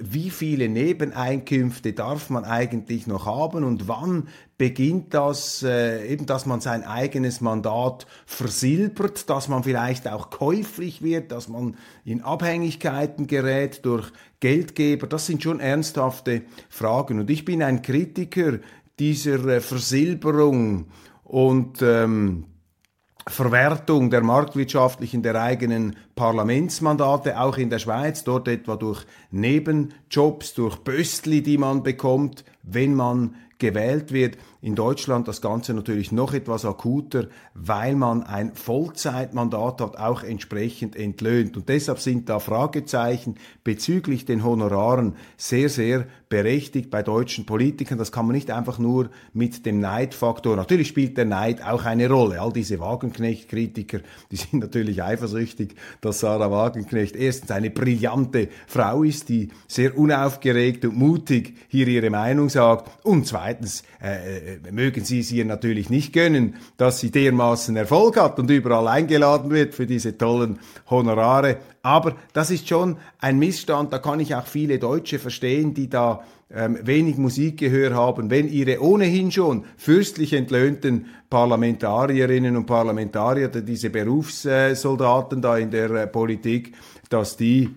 wie 0.00 0.30
viele 0.30 0.68
Nebeneinkünfte 0.68 1.92
darf 1.92 2.30
man 2.30 2.44
eigentlich 2.44 3.06
noch 3.06 3.26
haben 3.26 3.64
und 3.64 3.88
wann 3.88 4.28
beginnt 4.56 5.14
das 5.14 5.62
äh, 5.62 6.06
eben, 6.06 6.26
dass 6.26 6.44
man 6.44 6.60
sein 6.60 6.82
eigenes 6.84 7.40
Mandat 7.40 8.06
versilbert, 8.26 9.30
dass 9.30 9.48
man 9.48 9.62
vielleicht 9.62 10.08
auch 10.08 10.30
käuflich 10.30 11.00
wird, 11.00 11.30
dass 11.30 11.48
man 11.48 11.76
in 12.04 12.22
Abhängigkeiten 12.22 13.28
gerät 13.28 13.84
durch 13.84 14.10
Geldgeber. 14.40 15.06
Das 15.06 15.26
sind 15.26 15.42
schon 15.42 15.60
ernsthafte 15.60 16.42
Fragen. 16.68 17.20
Und 17.20 17.30
ich 17.30 17.44
bin 17.44 17.62
ein 17.62 17.82
Kritiker 17.82 18.58
dieser 18.98 19.46
äh, 19.46 19.60
Versilberung 19.60 20.86
und 21.22 21.80
ähm, 21.82 22.46
Verwertung 23.28 24.10
der 24.10 24.22
marktwirtschaftlichen, 24.22 25.22
der 25.22 25.40
eigenen 25.40 25.96
Parlamentsmandate, 26.14 27.38
auch 27.40 27.56
in 27.56 27.70
der 27.70 27.78
Schweiz, 27.78 28.24
dort 28.24 28.48
etwa 28.48 28.76
durch 28.76 29.04
Nebenjobs, 29.30 30.54
durch 30.54 30.76
Böstli, 30.76 31.42
die 31.42 31.58
man 31.58 31.82
bekommt, 31.82 32.44
wenn 32.62 32.94
man 32.94 33.34
gewählt 33.58 34.12
wird. 34.12 34.38
In 34.60 34.74
Deutschland 34.74 35.28
das 35.28 35.40
Ganze 35.40 35.72
natürlich 35.72 36.10
noch 36.10 36.34
etwas 36.34 36.64
akuter, 36.64 37.28
weil 37.54 37.94
man 37.94 38.24
ein 38.24 38.54
Vollzeitmandat 38.54 39.80
hat, 39.80 39.96
auch 39.98 40.24
entsprechend 40.24 40.96
entlöhnt. 40.96 41.56
Und 41.56 41.68
deshalb 41.68 42.00
sind 42.00 42.28
da 42.28 42.40
Fragezeichen 42.40 43.36
bezüglich 43.62 44.24
den 44.24 44.44
Honoraren 44.44 45.14
sehr, 45.36 45.68
sehr 45.68 46.06
berechtigt 46.28 46.90
bei 46.90 47.02
deutschen 47.02 47.46
Politikern. 47.46 47.98
Das 47.98 48.10
kann 48.10 48.26
man 48.26 48.34
nicht 48.34 48.50
einfach 48.50 48.78
nur 48.78 49.10
mit 49.32 49.64
dem 49.64 49.78
Neidfaktor. 49.78 50.56
Natürlich 50.56 50.88
spielt 50.88 51.16
der 51.16 51.24
Neid 51.24 51.64
auch 51.64 51.84
eine 51.84 52.08
Rolle. 52.08 52.40
All 52.40 52.52
diese 52.52 52.80
Wagenknecht-Kritiker, 52.80 54.00
die 54.32 54.36
sind 54.36 54.54
natürlich 54.54 55.02
eifersüchtig, 55.02 55.76
dass 56.00 56.20
Sarah 56.20 56.50
Wagenknecht 56.50 57.14
erstens 57.14 57.52
eine 57.52 57.70
brillante 57.70 58.48
Frau 58.66 59.04
ist, 59.04 59.28
die 59.28 59.50
sehr 59.68 59.96
unaufgeregt 59.96 60.84
und 60.84 60.96
mutig 60.96 61.54
hier 61.68 61.86
ihre 61.86 62.10
Meinung 62.10 62.48
sagt 62.48 62.90
und 63.04 63.26
zweitens 63.26 63.47
äh, 64.02 64.54
äh, 64.54 64.72
mögen 64.72 65.04
Sie 65.04 65.20
es 65.20 65.32
ihr 65.32 65.44
natürlich 65.44 65.90
nicht 65.90 66.12
gönnen, 66.12 66.56
dass 66.76 67.00
sie 67.00 67.10
dermaßen 67.10 67.76
Erfolg 67.76 68.16
hat 68.16 68.38
und 68.38 68.50
überall 68.50 68.88
eingeladen 68.88 69.50
wird 69.50 69.74
für 69.74 69.86
diese 69.86 70.16
tollen 70.16 70.58
Honorare. 70.90 71.58
Aber 71.82 72.16
das 72.32 72.50
ist 72.50 72.68
schon 72.68 72.96
ein 73.18 73.38
Missstand, 73.38 73.92
da 73.92 73.98
kann 73.98 74.20
ich 74.20 74.34
auch 74.34 74.46
viele 74.46 74.78
Deutsche 74.78 75.18
verstehen, 75.18 75.74
die 75.74 75.88
da 75.88 76.22
ähm, 76.50 76.78
wenig 76.82 77.18
Musikgehör 77.18 77.94
haben, 77.94 78.30
wenn 78.30 78.48
ihre 78.48 78.80
ohnehin 78.80 79.30
schon 79.30 79.64
fürstlich 79.76 80.32
entlöhnten 80.32 81.06
Parlamentarierinnen 81.28 82.56
und 82.56 82.64
Parlamentarier, 82.64 83.48
diese 83.48 83.90
Berufssoldaten 83.90 85.42
da 85.42 85.58
in 85.58 85.70
der 85.70 85.90
äh, 85.90 86.06
Politik, 86.06 86.74
dass 87.10 87.36
die 87.36 87.70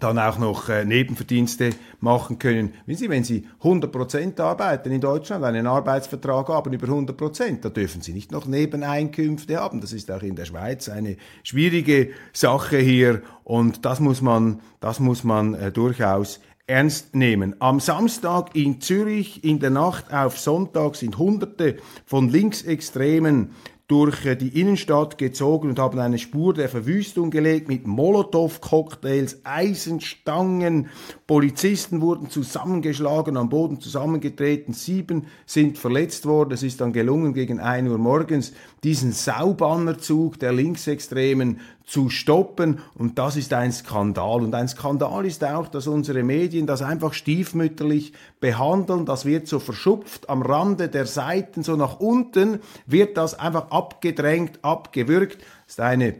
dann 0.00 0.18
auch 0.18 0.38
noch 0.38 0.68
äh, 0.68 0.84
Nebenverdienste 0.84 1.70
machen 2.00 2.38
können. 2.38 2.74
Wissen 2.86 3.04
Sie, 3.04 3.10
wenn 3.10 3.24
Sie 3.24 3.46
100% 3.62 4.40
arbeiten 4.40 4.90
in 4.90 5.00
Deutschland, 5.00 5.44
einen 5.44 5.66
Arbeitsvertrag 5.66 6.48
haben 6.48 6.72
über 6.72 6.88
100%, 6.88 7.60
da 7.60 7.68
dürfen 7.68 8.02
Sie 8.02 8.12
nicht 8.12 8.32
noch 8.32 8.46
Nebeneinkünfte 8.46 9.56
haben. 9.56 9.80
Das 9.80 9.92
ist 9.92 10.10
auch 10.10 10.22
in 10.22 10.34
der 10.34 10.46
Schweiz 10.46 10.88
eine 10.88 11.16
schwierige 11.44 12.10
Sache 12.32 12.78
hier 12.78 13.22
und 13.44 13.84
das 13.84 14.00
muss 14.00 14.20
man, 14.20 14.60
das 14.80 14.98
muss 14.98 15.22
man 15.22 15.54
äh, 15.54 15.70
durchaus 15.70 16.40
ernst 16.66 17.14
nehmen. 17.14 17.54
Am 17.60 17.78
Samstag 17.78 18.56
in 18.56 18.80
Zürich 18.80 19.44
in 19.44 19.58
der 19.60 19.70
Nacht 19.70 20.12
auf 20.12 20.38
Sonntag 20.38 20.96
sind 20.96 21.18
Hunderte 21.18 21.76
von 22.06 22.30
Linksextremen 22.30 23.50
durch 23.86 24.22
die 24.38 24.58
Innenstadt 24.58 25.18
gezogen 25.18 25.68
und 25.68 25.78
haben 25.78 25.98
eine 25.98 26.18
Spur 26.18 26.54
der 26.54 26.70
Verwüstung 26.70 27.30
gelegt 27.30 27.68
mit 27.68 27.86
Molotow-Cocktails, 27.86 29.40
Eisenstangen. 29.44 30.88
Polizisten 31.26 32.00
wurden 32.00 32.30
zusammengeschlagen, 32.30 33.36
am 33.36 33.50
Boden 33.50 33.80
zusammengetreten. 33.80 34.72
Sieben 34.72 35.26
sind 35.44 35.76
verletzt 35.76 36.24
worden. 36.24 36.54
Es 36.54 36.62
ist 36.62 36.80
dann 36.80 36.94
gelungen, 36.94 37.34
gegen 37.34 37.60
ein 37.60 37.86
Uhr 37.86 37.98
morgens 37.98 38.54
diesen 38.84 39.12
Saubannerzug 39.12 40.38
der 40.38 40.52
Linksextremen 40.52 41.60
zu 41.84 42.10
stoppen. 42.10 42.80
Und 42.94 43.18
das 43.18 43.36
ist 43.36 43.52
ein 43.52 43.72
Skandal. 43.72 44.42
Und 44.42 44.54
ein 44.54 44.68
Skandal 44.68 45.26
ist 45.26 45.42
auch, 45.42 45.68
dass 45.68 45.86
unsere 45.86 46.22
Medien 46.22 46.66
das 46.66 46.82
einfach 46.82 47.14
stiefmütterlich 47.14 48.12
behandeln. 48.40 49.06
Das 49.06 49.24
wird 49.24 49.48
so 49.48 49.58
verschupft 49.58 50.28
am 50.28 50.42
Rande 50.42 50.88
der 50.88 51.06
Seiten, 51.06 51.62
so 51.62 51.76
nach 51.76 51.98
unten 51.98 52.60
wird 52.86 53.16
das 53.16 53.38
einfach 53.38 53.70
abgedrängt, 53.70 54.58
abgewürgt. 54.62 55.38
Das 55.66 55.74
ist 55.74 55.80
eine 55.80 56.14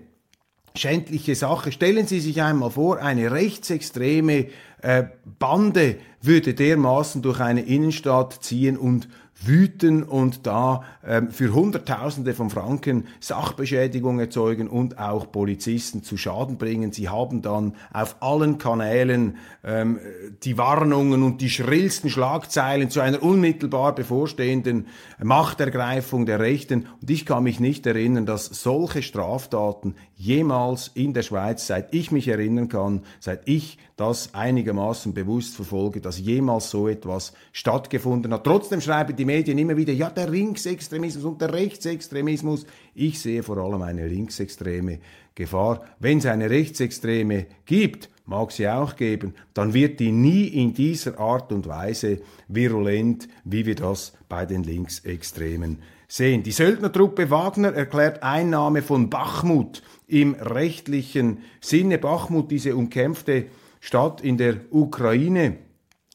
schändliche 0.76 1.34
Sache. 1.34 1.70
Stellen 1.70 2.06
Sie 2.06 2.20
sich 2.20 2.42
einmal 2.42 2.70
vor, 2.70 2.98
eine 2.98 3.30
rechtsextreme 3.30 4.46
äh, 4.82 5.04
Bande 5.38 5.96
würde 6.20 6.54
dermaßen 6.54 7.22
durch 7.22 7.40
eine 7.40 7.62
Innenstadt 7.62 8.42
ziehen 8.42 8.76
und 8.76 9.08
wüten 9.42 10.02
und 10.02 10.46
da 10.46 10.84
ähm, 11.06 11.30
für 11.30 11.52
Hunderttausende 11.52 12.34
von 12.34 12.50
Franken 12.50 13.06
Sachbeschädigung 13.20 14.18
erzeugen 14.20 14.68
und 14.68 14.98
auch 14.98 15.30
Polizisten 15.30 16.02
zu 16.02 16.16
Schaden 16.16 16.56
bringen. 16.56 16.92
Sie 16.92 17.08
haben 17.08 17.42
dann 17.42 17.74
auf 17.92 18.16
allen 18.20 18.58
Kanälen 18.58 19.36
ähm, 19.64 19.98
die 20.42 20.56
Warnungen 20.58 21.22
und 21.22 21.40
die 21.40 21.50
schrillsten 21.50 22.10
Schlagzeilen 22.10 22.90
zu 22.90 23.00
einer 23.00 23.22
unmittelbar 23.22 23.94
bevorstehenden 23.94 24.86
Machtergreifung 25.22 26.26
der 26.26 26.40
Rechten. 26.40 26.86
Und 27.00 27.10
ich 27.10 27.26
kann 27.26 27.42
mich 27.42 27.60
nicht 27.60 27.86
erinnern, 27.86 28.26
dass 28.26 28.46
solche 28.46 29.02
Straftaten 29.02 29.94
jemals 30.16 30.90
in 30.94 31.12
der 31.12 31.22
Schweiz, 31.22 31.66
seit 31.66 31.92
ich 31.92 32.10
mich 32.10 32.28
erinnern 32.28 32.68
kann, 32.68 33.02
seit 33.20 33.42
ich 33.46 33.78
das 33.96 34.34
einigermaßen 34.34 35.14
bewusst 35.14 35.54
verfolge, 35.54 36.00
dass 36.00 36.18
jemals 36.18 36.70
so 36.70 36.88
etwas 36.88 37.32
stattgefunden 37.52 38.32
hat. 38.32 38.44
Trotzdem 38.44 38.80
schreiben 38.80 39.14
die 39.14 39.24
Medien 39.24 39.56
immer 39.58 39.76
wieder, 39.76 39.92
ja, 39.92 40.10
der 40.10 40.28
Linksextremismus 40.28 41.24
und 41.24 41.40
der 41.40 41.52
Rechtsextremismus. 41.52 42.66
Ich 42.94 43.20
sehe 43.20 43.42
vor 43.42 43.58
allem 43.58 43.82
eine 43.82 44.08
linksextreme 44.08 44.98
Gefahr. 45.34 45.84
Wenn 46.00 46.18
es 46.18 46.26
eine 46.26 46.50
Rechtsextreme 46.50 47.46
gibt, 47.66 48.10
mag 48.26 48.50
sie 48.50 48.68
auch 48.68 48.96
geben, 48.96 49.34
dann 49.52 49.74
wird 49.74 50.00
die 50.00 50.10
nie 50.10 50.46
in 50.46 50.74
dieser 50.74 51.18
Art 51.20 51.52
und 51.52 51.68
Weise 51.68 52.20
virulent, 52.48 53.28
wie 53.44 53.66
wir 53.66 53.74
das 53.76 54.12
bei 54.28 54.44
den 54.44 54.64
Linksextremen 54.64 55.78
sehen. 56.08 56.42
Die 56.42 56.52
Söldnertruppe 56.52 57.30
Wagner 57.30 57.72
erklärt 57.72 58.22
Einnahme 58.22 58.82
von 58.82 59.10
Bachmut 59.10 59.82
im 60.06 60.34
rechtlichen 60.34 61.38
Sinne. 61.60 61.98
Bachmut, 61.98 62.50
diese 62.50 62.76
umkämpfte 62.76 63.46
Stadt 63.86 64.22
in 64.22 64.38
der 64.38 64.60
Ukraine, 64.70 65.58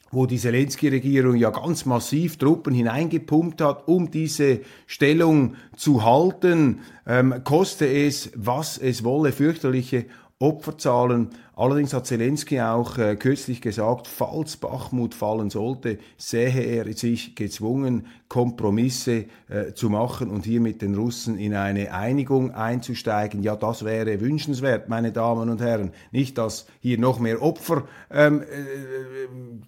wo 0.10 0.26
die 0.26 0.40
Zelensky-Regierung 0.40 1.36
ja 1.36 1.52
ganz 1.52 1.86
massiv 1.86 2.38
Truppen 2.38 2.74
hineingepumpt 2.74 3.62
hat, 3.62 3.88
um 3.88 4.10
diese 4.10 4.62
Stellung 4.88 5.54
zu 5.78 6.04
halten, 6.04 6.80
ähm, 7.06 7.44
koste 7.44 7.86
es, 7.86 8.32
was 8.34 8.80
es 8.80 9.04
wolle, 9.04 9.32
fürchterliche 9.32 10.08
Opferzahlen. 10.42 11.32
Allerdings 11.54 11.94
hat 11.94 12.08
Zelensky 12.08 12.62
auch 12.62 12.98
äh, 12.98 13.18
kürzlich 13.18 13.60
gesagt, 13.60 14.08
falls 14.08 14.56
Bachmut 14.56 15.14
fallen 15.14 15.50
sollte, 15.50 15.98
sähe 16.18 16.62
er 16.62 16.94
sich 16.94 17.36
gezwungen, 17.36 18.08
Kompromisse 18.30 19.26
äh, 19.50 19.74
zu 19.74 19.90
machen 19.90 20.30
und 20.30 20.46
hier 20.46 20.62
mit 20.62 20.82
den 20.82 20.96
Russen 20.96 21.38
in 21.38 21.54
eine 21.54 21.94
Einigung 21.94 22.52
einzusteigen. 22.52 23.44
Ja, 23.44 23.58
das 23.58 23.84
wäre 23.84 24.22
wünschenswert, 24.22 24.88
meine 24.88 25.12
Damen 25.12 25.50
und 25.50 25.60
Herren. 25.60 25.92
Nicht, 26.12 26.38
dass 26.38 26.68
hier 26.80 26.98
noch 26.98 27.20
mehr 27.20 27.42
Opfer 27.42 27.84
ähm, 28.10 28.42
äh, 28.42 28.46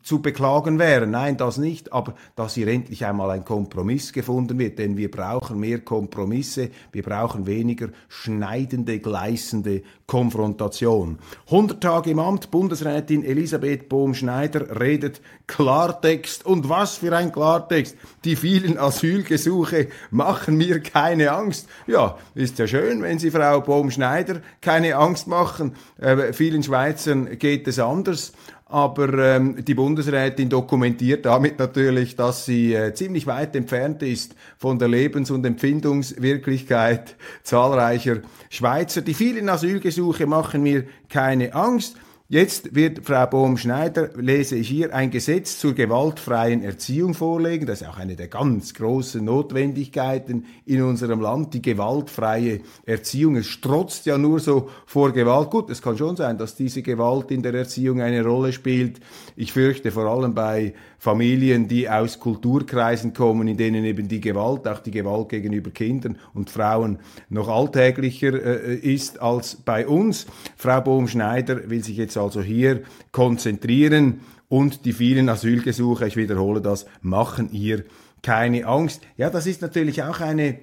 zu 0.02 0.22
beklagen 0.22 0.80
wären. 0.80 1.12
Nein, 1.12 1.38
das 1.38 1.58
nicht. 1.58 1.94
Aber 1.94 2.14
dass 2.36 2.56
hier 2.56 2.68
endlich 2.68 3.06
einmal 3.06 3.30
ein 3.32 3.46
Kompromiss 3.46 4.14
gefunden 4.14 4.58
wird. 4.60 4.80
Denn 4.80 4.98
wir 4.98 5.12
brauchen 5.12 5.60
mehr 5.60 5.80
Kompromisse. 5.80 6.70
Wir 6.92 7.04
brauchen 7.04 7.46
weniger 7.46 7.90
schneidende, 8.10 9.00
gleißende 9.00 9.84
Konfrontation. 10.08 11.20
100 11.46 11.82
Tage 11.82 12.12
im 12.12 12.20
Amt, 12.20 12.52
Bundesrätin 12.52 13.24
Elisabeth 13.24 13.90
Bohm-Schneider 13.90 14.80
redet 14.80 15.22
Klartext. 15.48 16.46
Und 16.46 16.70
was 16.70 16.98
für 16.98 17.16
ein 17.16 17.32
Klartext. 17.32 17.96
Die 18.26 18.36
vielen 18.36 18.78
Asylgesuche 18.78 19.88
machen 20.10 20.58
mir 20.58 20.82
keine 20.82 21.32
Angst. 21.32 21.68
Ja, 21.88 22.18
ist 22.36 22.60
ja 22.60 22.68
schön, 22.68 23.02
wenn 23.02 23.20
Sie 23.20 23.32
Frau 23.32 23.62
Bohm-Schneider 23.62 24.42
keine 24.62 24.96
Angst 24.96 25.28
machen. 25.28 25.76
Äh, 26.00 26.34
vielen 26.34 26.64
Schweizern 26.64 27.38
geht 27.38 27.68
es 27.68 27.80
anders. 27.80 28.34
Aber 28.72 29.14
ähm, 29.14 29.66
die 29.66 29.74
Bundesrätin 29.74 30.48
dokumentiert 30.48 31.26
damit 31.26 31.60
natürlich, 31.60 32.16
dass 32.16 32.46
sie 32.46 32.74
äh, 32.74 32.94
ziemlich 32.94 33.28
weit 33.28 33.54
entfernt 33.54 34.02
ist 34.02 34.34
von 34.58 34.80
der 34.80 34.88
Lebens- 34.88 35.30
und 35.30 35.46
Empfindungswirklichkeit 35.46 37.18
zahlreicher 37.44 38.20
Schweizer. 38.50 39.02
Die 39.02 39.14
vielen 39.14 39.50
Asylgesuche 39.50 40.26
machen 40.26 40.64
mir 40.64 40.86
keine 41.10 41.54
Angst. 41.54 41.98
Jetzt 42.32 42.74
wird 42.74 43.06
Frau 43.06 43.26
Bohm-Schneider, 43.26 44.12
lese 44.16 44.56
ich 44.56 44.70
hier, 44.70 44.96
ein 44.96 45.12
Gesetz 45.12 45.60
zur 45.60 45.74
gewaltfreien 45.74 46.64
Erziehung 46.64 47.14
vorlegen. 47.14 47.66
Das 47.66 47.82
ist 47.82 47.88
auch 47.90 47.98
eine 47.98 48.16
der 48.16 48.30
ganz 48.30 48.74
großen 48.74 49.22
Notwendigkeiten 49.22 50.46
in 50.66 50.82
unserem 50.82 51.20
Land, 51.20 51.54
die 51.54 51.62
gewaltfreie 51.62 52.62
Erziehung. 52.86 53.36
Es 53.36 53.48
strotzt 53.48 54.06
ja 54.06 54.18
nur 54.18 54.40
so 54.40 54.70
vor 54.86 55.12
Gewalt. 55.12 55.50
Gut, 55.50 55.70
es 55.70 55.82
kann 55.82 55.98
schon 55.98 56.16
sein, 56.16 56.38
dass 56.38 56.56
diese 56.56 56.82
Gewalt 56.82 57.32
in 57.32 57.44
der 57.44 57.54
Erziehung 57.54 58.00
eine 58.00 58.24
Rolle 58.24 58.54
spielt. 58.54 59.02
Ich 59.36 59.52
fürchte 59.52 59.92
vor 59.92 60.06
allem 60.06 60.34
bei 60.34 60.74
Familien, 61.00 61.68
die 61.68 61.90
aus 61.90 62.20
Kulturkreisen 62.20 63.12
kommen, 63.14 63.48
in 63.48 63.58
denen 63.58 63.84
eben 63.84 64.08
die 64.08 64.22
Gewalt, 64.22 64.68
auch 64.68 64.80
die 64.80 64.92
Gewalt 64.92 65.30
gegenüber 65.30 65.72
Kindern 65.72 66.16
und 66.36 66.52
Frauen 66.52 67.00
noch 67.28 67.50
alltäglicher 67.50 68.34
äh, 68.36 68.76
ist 68.76 69.20
als 69.20 69.56
bei 69.56 69.88
uns. 69.88 70.28
Frau 70.56 70.80
Bohm-Schneider 70.80 71.70
will 71.72 71.84
sich 71.84 71.98
jetzt 71.98 72.21
also 72.22 72.42
hier 72.42 72.84
konzentrieren 73.12 74.22
und 74.50 74.86
die 74.86 74.94
vielen 74.94 75.30
Asylgesuche, 75.30 76.08
ich 76.08 76.16
wiederhole 76.16 76.62
das, 76.62 76.86
machen 77.02 77.52
ihr 77.52 77.84
keine 78.22 78.66
Angst. 78.66 79.02
Ja, 79.18 79.30
das 79.30 79.48
ist 79.48 79.62
natürlich 79.62 80.04
auch 80.04 80.20
eine 80.20 80.60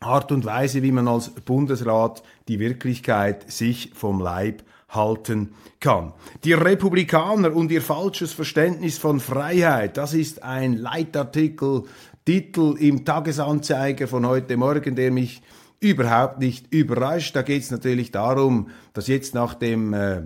Art 0.00 0.32
und 0.32 0.44
Weise, 0.44 0.82
wie 0.82 0.92
man 0.92 1.08
als 1.08 1.30
Bundesrat 1.30 2.22
die 2.48 2.58
Wirklichkeit 2.58 3.50
sich 3.50 3.92
vom 3.94 4.20
Leib 4.20 4.64
halten 4.88 5.54
kann. 5.80 6.12
Die 6.44 6.52
Republikaner 6.52 7.54
und 7.54 7.70
ihr 7.70 7.82
falsches 7.82 8.32
Verständnis 8.32 8.98
von 8.98 9.20
Freiheit, 9.20 9.96
das 9.96 10.12
ist 10.12 10.42
ein 10.42 10.76
Leitartikel, 10.76 11.84
Titel 12.24 12.76
im 12.78 13.04
Tagesanzeiger 13.04 14.06
von 14.06 14.26
heute 14.26 14.56
Morgen, 14.56 14.94
der 14.94 15.10
mich 15.10 15.42
überhaupt 15.80 16.38
nicht 16.38 16.72
überrascht. 16.72 17.34
Da 17.34 17.42
geht 17.42 17.62
es 17.62 17.70
natürlich 17.70 18.12
darum, 18.12 18.68
dass 18.92 19.08
jetzt 19.08 19.34
nach 19.34 19.54
dem 19.54 19.92
äh, 19.92 20.22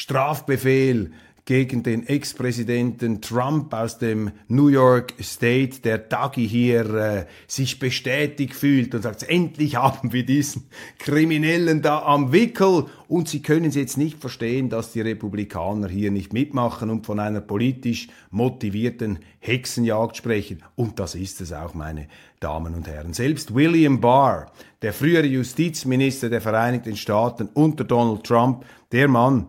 Strafbefehl 0.00 1.10
gegen 1.44 1.82
den 1.82 2.06
Ex-Präsidenten 2.06 3.20
Trump 3.20 3.74
aus 3.74 3.98
dem 3.98 4.30
New 4.48 4.68
York 4.68 5.12
State, 5.20 5.80
der 5.80 5.98
Dagi 5.98 6.48
hier 6.48 6.94
äh, 6.94 7.26
sich 7.46 7.78
bestätigt 7.78 8.54
fühlt 8.54 8.94
und 8.94 9.02
sagt, 9.02 9.24
endlich 9.24 9.76
haben 9.76 10.14
wir 10.14 10.24
diesen 10.24 10.68
Kriminellen 10.98 11.82
da 11.82 12.02
am 12.02 12.32
Wickel 12.32 12.86
und 13.08 13.28
sie 13.28 13.42
können 13.42 13.66
es 13.66 13.74
jetzt 13.74 13.98
nicht 13.98 14.18
verstehen, 14.18 14.70
dass 14.70 14.92
die 14.92 15.02
Republikaner 15.02 15.88
hier 15.88 16.10
nicht 16.10 16.32
mitmachen 16.32 16.88
und 16.88 17.04
von 17.04 17.20
einer 17.20 17.42
politisch 17.42 18.08
motivierten 18.30 19.18
Hexenjagd 19.40 20.16
sprechen. 20.16 20.62
Und 20.76 20.98
das 20.98 21.14
ist 21.14 21.42
es 21.42 21.52
auch, 21.52 21.74
meine 21.74 22.06
Damen 22.38 22.74
und 22.74 22.88
Herren. 22.88 23.12
Selbst 23.12 23.54
William 23.54 24.00
Barr, 24.00 24.50
der 24.80 24.94
frühere 24.94 25.26
Justizminister 25.26 26.30
der 26.30 26.40
Vereinigten 26.40 26.96
Staaten 26.96 27.50
unter 27.52 27.84
Donald 27.84 28.24
Trump, 28.24 28.64
der 28.92 29.06
Mann, 29.06 29.46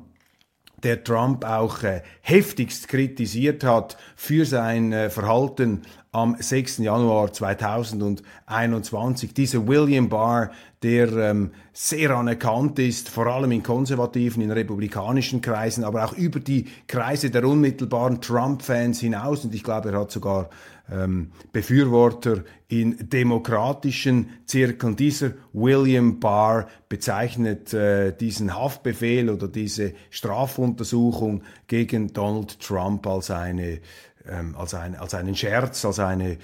der 0.84 1.04
Trump 1.04 1.46
auch 1.46 1.84
äh, 1.84 2.02
heftigst 2.22 2.88
kritisiert 2.88 3.64
hat 3.64 3.98
für 4.16 4.46
sein 4.46 4.94
äh, 4.94 5.10
Verhalten 5.10 5.82
am 6.14 6.36
6. 6.38 6.80
Januar 6.80 7.32
2021. 7.32 9.34
Dieser 9.34 9.66
William 9.66 10.10
Barr, 10.10 10.52
der 10.84 11.10
ähm, 11.14 11.52
sehr 11.72 12.12
anerkannt 12.12 12.80
ist, 12.80 13.08
vor 13.08 13.28
allem 13.28 13.52
in 13.52 13.64
konservativen, 13.64 14.44
in 14.44 14.52
republikanischen 14.52 15.40
Kreisen, 15.42 15.86
aber 15.86 16.04
auch 16.04 16.12
über 16.14 16.42
die 16.42 16.66
Kreise 16.88 17.30
der 17.30 17.46
unmittelbaren 17.46 18.20
Trump-Fans 18.20 19.00
hinaus. 19.00 19.46
Und 19.46 19.56
ich 19.56 19.64
glaube, 19.64 19.92
er 19.92 20.02
hat 20.02 20.12
sogar 20.12 20.50
ähm, 20.92 21.32
Befürworter 21.52 22.44
in 22.68 23.10
demokratischen 23.10 24.30
Zirkeln. 24.46 24.96
Dieser 24.96 25.32
William 25.54 26.20
Barr 26.20 26.68
bezeichnet 26.90 27.74
äh, 27.74 28.16
diesen 28.16 28.56
Haftbefehl 28.56 29.30
oder 29.30 29.48
diese 29.48 29.94
Strafuntersuchung 30.10 31.44
gegen 31.68 32.14
Donald 32.14 32.60
Trump 32.60 33.08
als, 33.08 33.32
eine, 33.32 33.80
ähm, 34.28 34.56
als, 34.56 34.74
ein, 34.74 34.96
als 34.96 35.14
einen 35.14 35.36
Scherz, 35.36 35.86
als 35.86 36.00
eine 36.00 36.38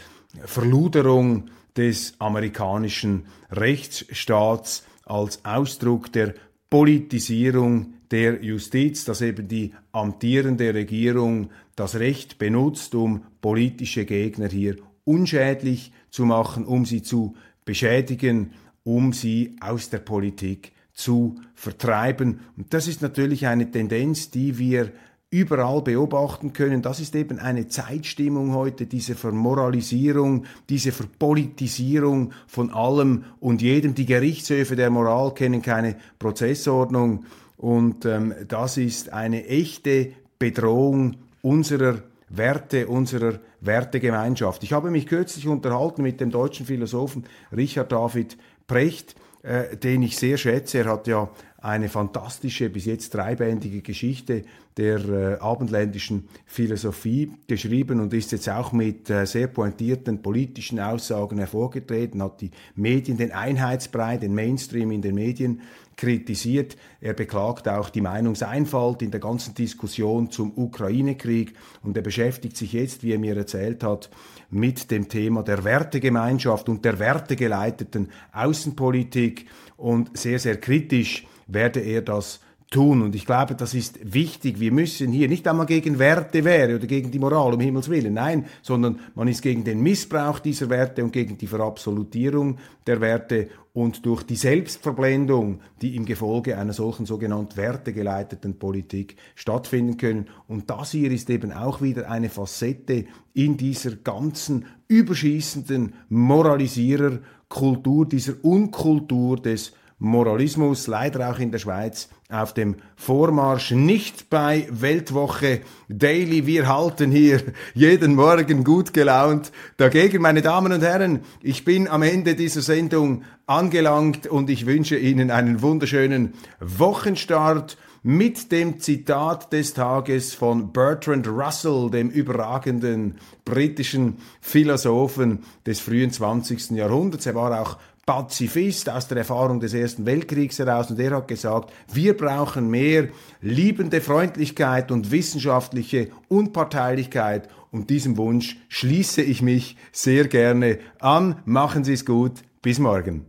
Verluderung 0.45 1.49
des 1.75 2.15
amerikanischen 2.19 3.27
Rechtsstaats, 3.51 4.83
als 5.05 5.45
Ausdruck 5.45 6.11
der 6.11 6.33
Politisierung 6.69 7.93
der 8.11 8.43
Justiz, 8.43 9.05
dass 9.05 9.21
eben 9.21 9.47
die 9.47 9.73
amtierende 9.91 10.73
Regierung 10.73 11.49
das 11.75 11.95
Recht 11.95 12.37
benutzt, 12.39 12.95
um 12.95 13.23
politische 13.47 14.03
Gegner 14.03 14.49
hier 14.49 14.75
unschädlich 15.05 15.93
zu 16.09 16.25
machen, 16.25 16.65
um 16.65 16.83
sie 16.83 17.01
zu 17.01 17.35
beschädigen, 17.63 18.51
um 18.83 19.13
sie 19.13 19.55
aus 19.61 19.89
der 19.89 19.99
Politik 19.99 20.73
zu 20.91 21.35
vertreiben. 21.55 22.41
Und 22.57 22.73
das 22.73 22.89
ist 22.89 23.01
natürlich 23.01 23.47
eine 23.47 23.71
Tendenz, 23.71 24.31
die 24.31 24.57
wir 24.57 24.91
überall 25.29 25.81
beobachten 25.81 26.51
können. 26.51 26.81
Das 26.81 26.99
ist 26.99 27.15
eben 27.15 27.39
eine 27.39 27.69
Zeitstimmung 27.69 28.53
heute, 28.53 28.85
diese 28.85 29.15
Vermoralisierung, 29.15 30.43
diese 30.67 30.91
Verpolitisierung 30.91 32.33
von 32.47 32.69
allem 32.69 33.23
und 33.39 33.61
jedem. 33.61 33.95
Die 33.95 34.05
Gerichtshöfe 34.05 34.75
der 34.75 34.89
Moral 34.89 35.33
kennen 35.33 35.61
keine 35.61 35.95
Prozessordnung 36.19 37.23
und 37.55 38.03
ähm, 38.03 38.33
das 38.49 38.75
ist 38.75 39.13
eine 39.13 39.45
echte 39.47 40.11
Bedrohung 40.37 41.15
unserer 41.41 42.03
Werte, 42.29 42.87
unserer 42.87 43.39
Wertegemeinschaft. 43.61 44.63
Ich 44.63 44.73
habe 44.73 44.91
mich 44.91 45.07
kürzlich 45.07 45.47
unterhalten 45.47 46.01
mit 46.01 46.19
dem 46.19 46.29
deutschen 46.29 46.65
Philosophen 46.65 47.25
Richard 47.55 47.91
David 47.91 48.37
Precht, 48.67 49.15
äh, 49.43 49.77
den 49.77 50.03
ich 50.03 50.17
sehr 50.17 50.37
schätze. 50.37 50.79
Er 50.79 50.85
hat 50.85 51.07
ja 51.07 51.29
eine 51.59 51.89
fantastische, 51.89 52.69
bis 52.69 52.85
jetzt 52.85 53.13
dreibändige 53.13 53.81
Geschichte 53.81 54.43
der 54.77 54.99
äh, 55.09 55.39
abendländischen 55.39 56.27
Philosophie 56.45 57.31
geschrieben 57.47 57.99
und 57.99 58.13
ist 58.13 58.31
jetzt 58.31 58.49
auch 58.49 58.71
mit 58.71 59.09
äh, 59.09 59.25
sehr 59.25 59.47
pointierten 59.47 60.21
politischen 60.21 60.79
Aussagen 60.79 61.39
hervorgetreten, 61.39 62.21
hat 62.21 62.41
die 62.41 62.51
Medien, 62.75 63.17
den 63.17 63.31
Einheitsbrei, 63.31 64.17
den 64.17 64.35
Mainstream 64.35 64.91
in 64.91 65.01
den 65.01 65.15
Medien 65.15 65.61
kritisiert. 65.97 66.77
Er 67.01 67.13
beklagt 67.13 67.67
auch 67.67 67.89
die 67.89 68.01
Meinungseinfalt 68.01 69.01
in 69.01 69.11
der 69.11 69.19
ganzen 69.19 69.53
Diskussion 69.55 70.31
zum 70.31 70.53
Ukraine-Krieg 70.55 71.53
und 71.83 71.97
er 71.97 72.03
beschäftigt 72.03 72.55
sich 72.55 72.73
jetzt, 72.73 73.03
wie 73.03 73.13
er 73.13 73.19
mir 73.19 73.35
erzählt 73.35 73.83
hat, 73.83 74.09
mit 74.49 74.91
dem 74.91 75.09
Thema 75.09 75.43
der 75.43 75.63
Wertegemeinschaft 75.63 76.69
und 76.69 76.85
der 76.85 76.99
wertegeleiteten 76.99 78.11
Außenpolitik 78.31 79.47
und 79.75 80.17
sehr, 80.17 80.39
sehr 80.39 80.57
kritisch 80.57 81.25
werde 81.47 81.79
er 81.79 82.01
das 82.01 82.39
tun. 82.69 83.01
Und 83.01 83.15
ich 83.15 83.25
glaube, 83.25 83.55
das 83.55 83.73
ist 83.73 83.99
wichtig. 84.13 84.59
Wir 84.59 84.71
müssen 84.71 85.11
hier 85.11 85.29
nicht 85.29 85.47
einmal 85.47 85.65
gegen 85.65 85.99
Werte 85.99 86.43
wäre 86.43 86.75
oder 86.75 86.87
gegen 86.87 87.11
die 87.11 87.19
Moral, 87.19 87.53
um 87.53 87.59
Himmels 87.59 87.89
Willen. 87.89 88.13
Nein, 88.13 88.45
sondern 88.61 88.99
man 89.15 89.27
ist 89.27 89.41
gegen 89.41 89.63
den 89.63 89.81
Missbrauch 89.81 90.39
dieser 90.39 90.69
Werte 90.69 91.03
und 91.03 91.11
gegen 91.13 91.37
die 91.37 91.47
Verabsolutierung 91.47 92.57
der 92.85 92.99
Werte 92.99 93.47
und 93.73 94.05
durch 94.05 94.23
die 94.23 94.35
Selbstverblendung, 94.35 95.61
die 95.81 95.95
im 95.95 96.05
Gefolge 96.05 96.57
einer 96.57 96.73
solchen 96.73 97.05
sogenannten 97.05 97.55
wertegeleiteten 97.55 98.57
Politik 98.57 99.15
stattfinden 99.35 99.97
können. 99.97 100.25
Und 100.47 100.69
das 100.69 100.91
hier 100.91 101.11
ist 101.11 101.29
eben 101.29 101.53
auch 101.53 101.81
wieder 101.81 102.09
eine 102.09 102.29
Facette 102.29 103.05
in 103.33 103.55
dieser 103.55 103.95
ganzen 103.97 104.65
überschießenden 104.87 105.93
Moralisiererkultur, 106.09 108.07
dieser 108.07 108.33
Unkultur 108.43 109.37
des 109.37 109.73
Moralismus, 109.99 110.85
leider 110.85 111.29
auch 111.29 111.39
in 111.39 111.51
der 111.51 111.57
Schweiz, 111.57 112.09
auf 112.29 112.53
dem 112.53 112.75
Vormarsch, 112.95 113.71
nicht 113.71 114.29
bei 114.29 114.67
Weltwoche 114.69 115.61
Daily. 115.89 116.45
Wir 116.45 116.67
halten 116.67 117.09
hier 117.09 117.41
jeden 117.73 118.13
Morgen 118.13 118.63
gut 118.63 118.93
gelaunt 118.93 119.51
dagegen. 119.77 120.21
Meine 120.21 120.43
Damen 120.43 120.71
und 120.71 120.83
Herren, 120.83 121.21
ich 121.41 121.65
bin 121.65 121.87
am 121.87 122.03
Ende 122.03 122.35
dieser 122.35 122.61
Sendung 122.61 123.23
angelangt 123.47 124.27
und 124.27 124.51
ich 124.51 124.67
wünsche 124.67 124.97
Ihnen 124.97 125.31
einen 125.31 125.61
wunderschönen 125.63 126.33
Wochenstart 126.59 127.77
mit 128.03 128.51
dem 128.51 128.79
Zitat 128.79 129.51
des 129.51 129.73
Tages 129.73 130.35
von 130.35 130.71
Bertrand 130.71 131.27
Russell, 131.27 131.89
dem 131.89 132.09
überragenden 132.09 133.15
britischen 133.45 134.17
Philosophen 134.41 135.43
des 135.65 135.79
frühen 135.79 136.11
20. 136.11 136.71
Jahrhunderts. 136.71 137.25
Er 137.25 137.35
war 137.35 137.61
auch 137.61 137.77
Pazifist 138.07 138.89
aus 138.89 139.09
der 139.09 139.17
Erfahrung 139.17 139.59
des 139.59 139.73
Ersten 139.73 140.05
Weltkriegs 140.05 140.57
heraus 140.59 140.89
und 140.89 140.97
er 140.97 141.17
hat 141.17 141.27
gesagt, 141.27 141.73
wir 141.91 142.15
brauchen 142.15 142.69
mehr 142.69 143.09
liebende 143.41 143.99
Freundlichkeit 143.99 144.91
und 144.91 145.11
wissenschaftliche 145.11 146.07
Unparteilichkeit 146.29 147.49
und 147.69 147.89
diesem 147.89 148.15
Wunsch 148.15 148.55
schließe 148.69 149.21
ich 149.21 149.41
mich 149.41 149.75
sehr 149.91 150.29
gerne 150.29 150.79
an. 150.99 151.41
Machen 151.43 151.83
Sie 151.83 151.91
es 151.91 152.05
gut. 152.05 152.43
Bis 152.61 152.79
morgen. 152.79 153.25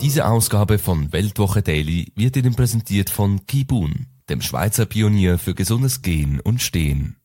Diese 0.00 0.26
Ausgabe 0.26 0.78
von 0.80 1.12
Weltwoche 1.12 1.62
Daily 1.62 2.10
wird 2.16 2.36
Ihnen 2.36 2.56
präsentiert 2.56 3.08
von 3.08 3.46
Kibun, 3.46 4.06
dem 4.28 4.40
Schweizer 4.40 4.84
Pionier 4.84 5.38
für 5.38 5.54
gesundes 5.54 6.02
Gehen 6.02 6.40
und 6.40 6.60
Stehen. 6.60 7.19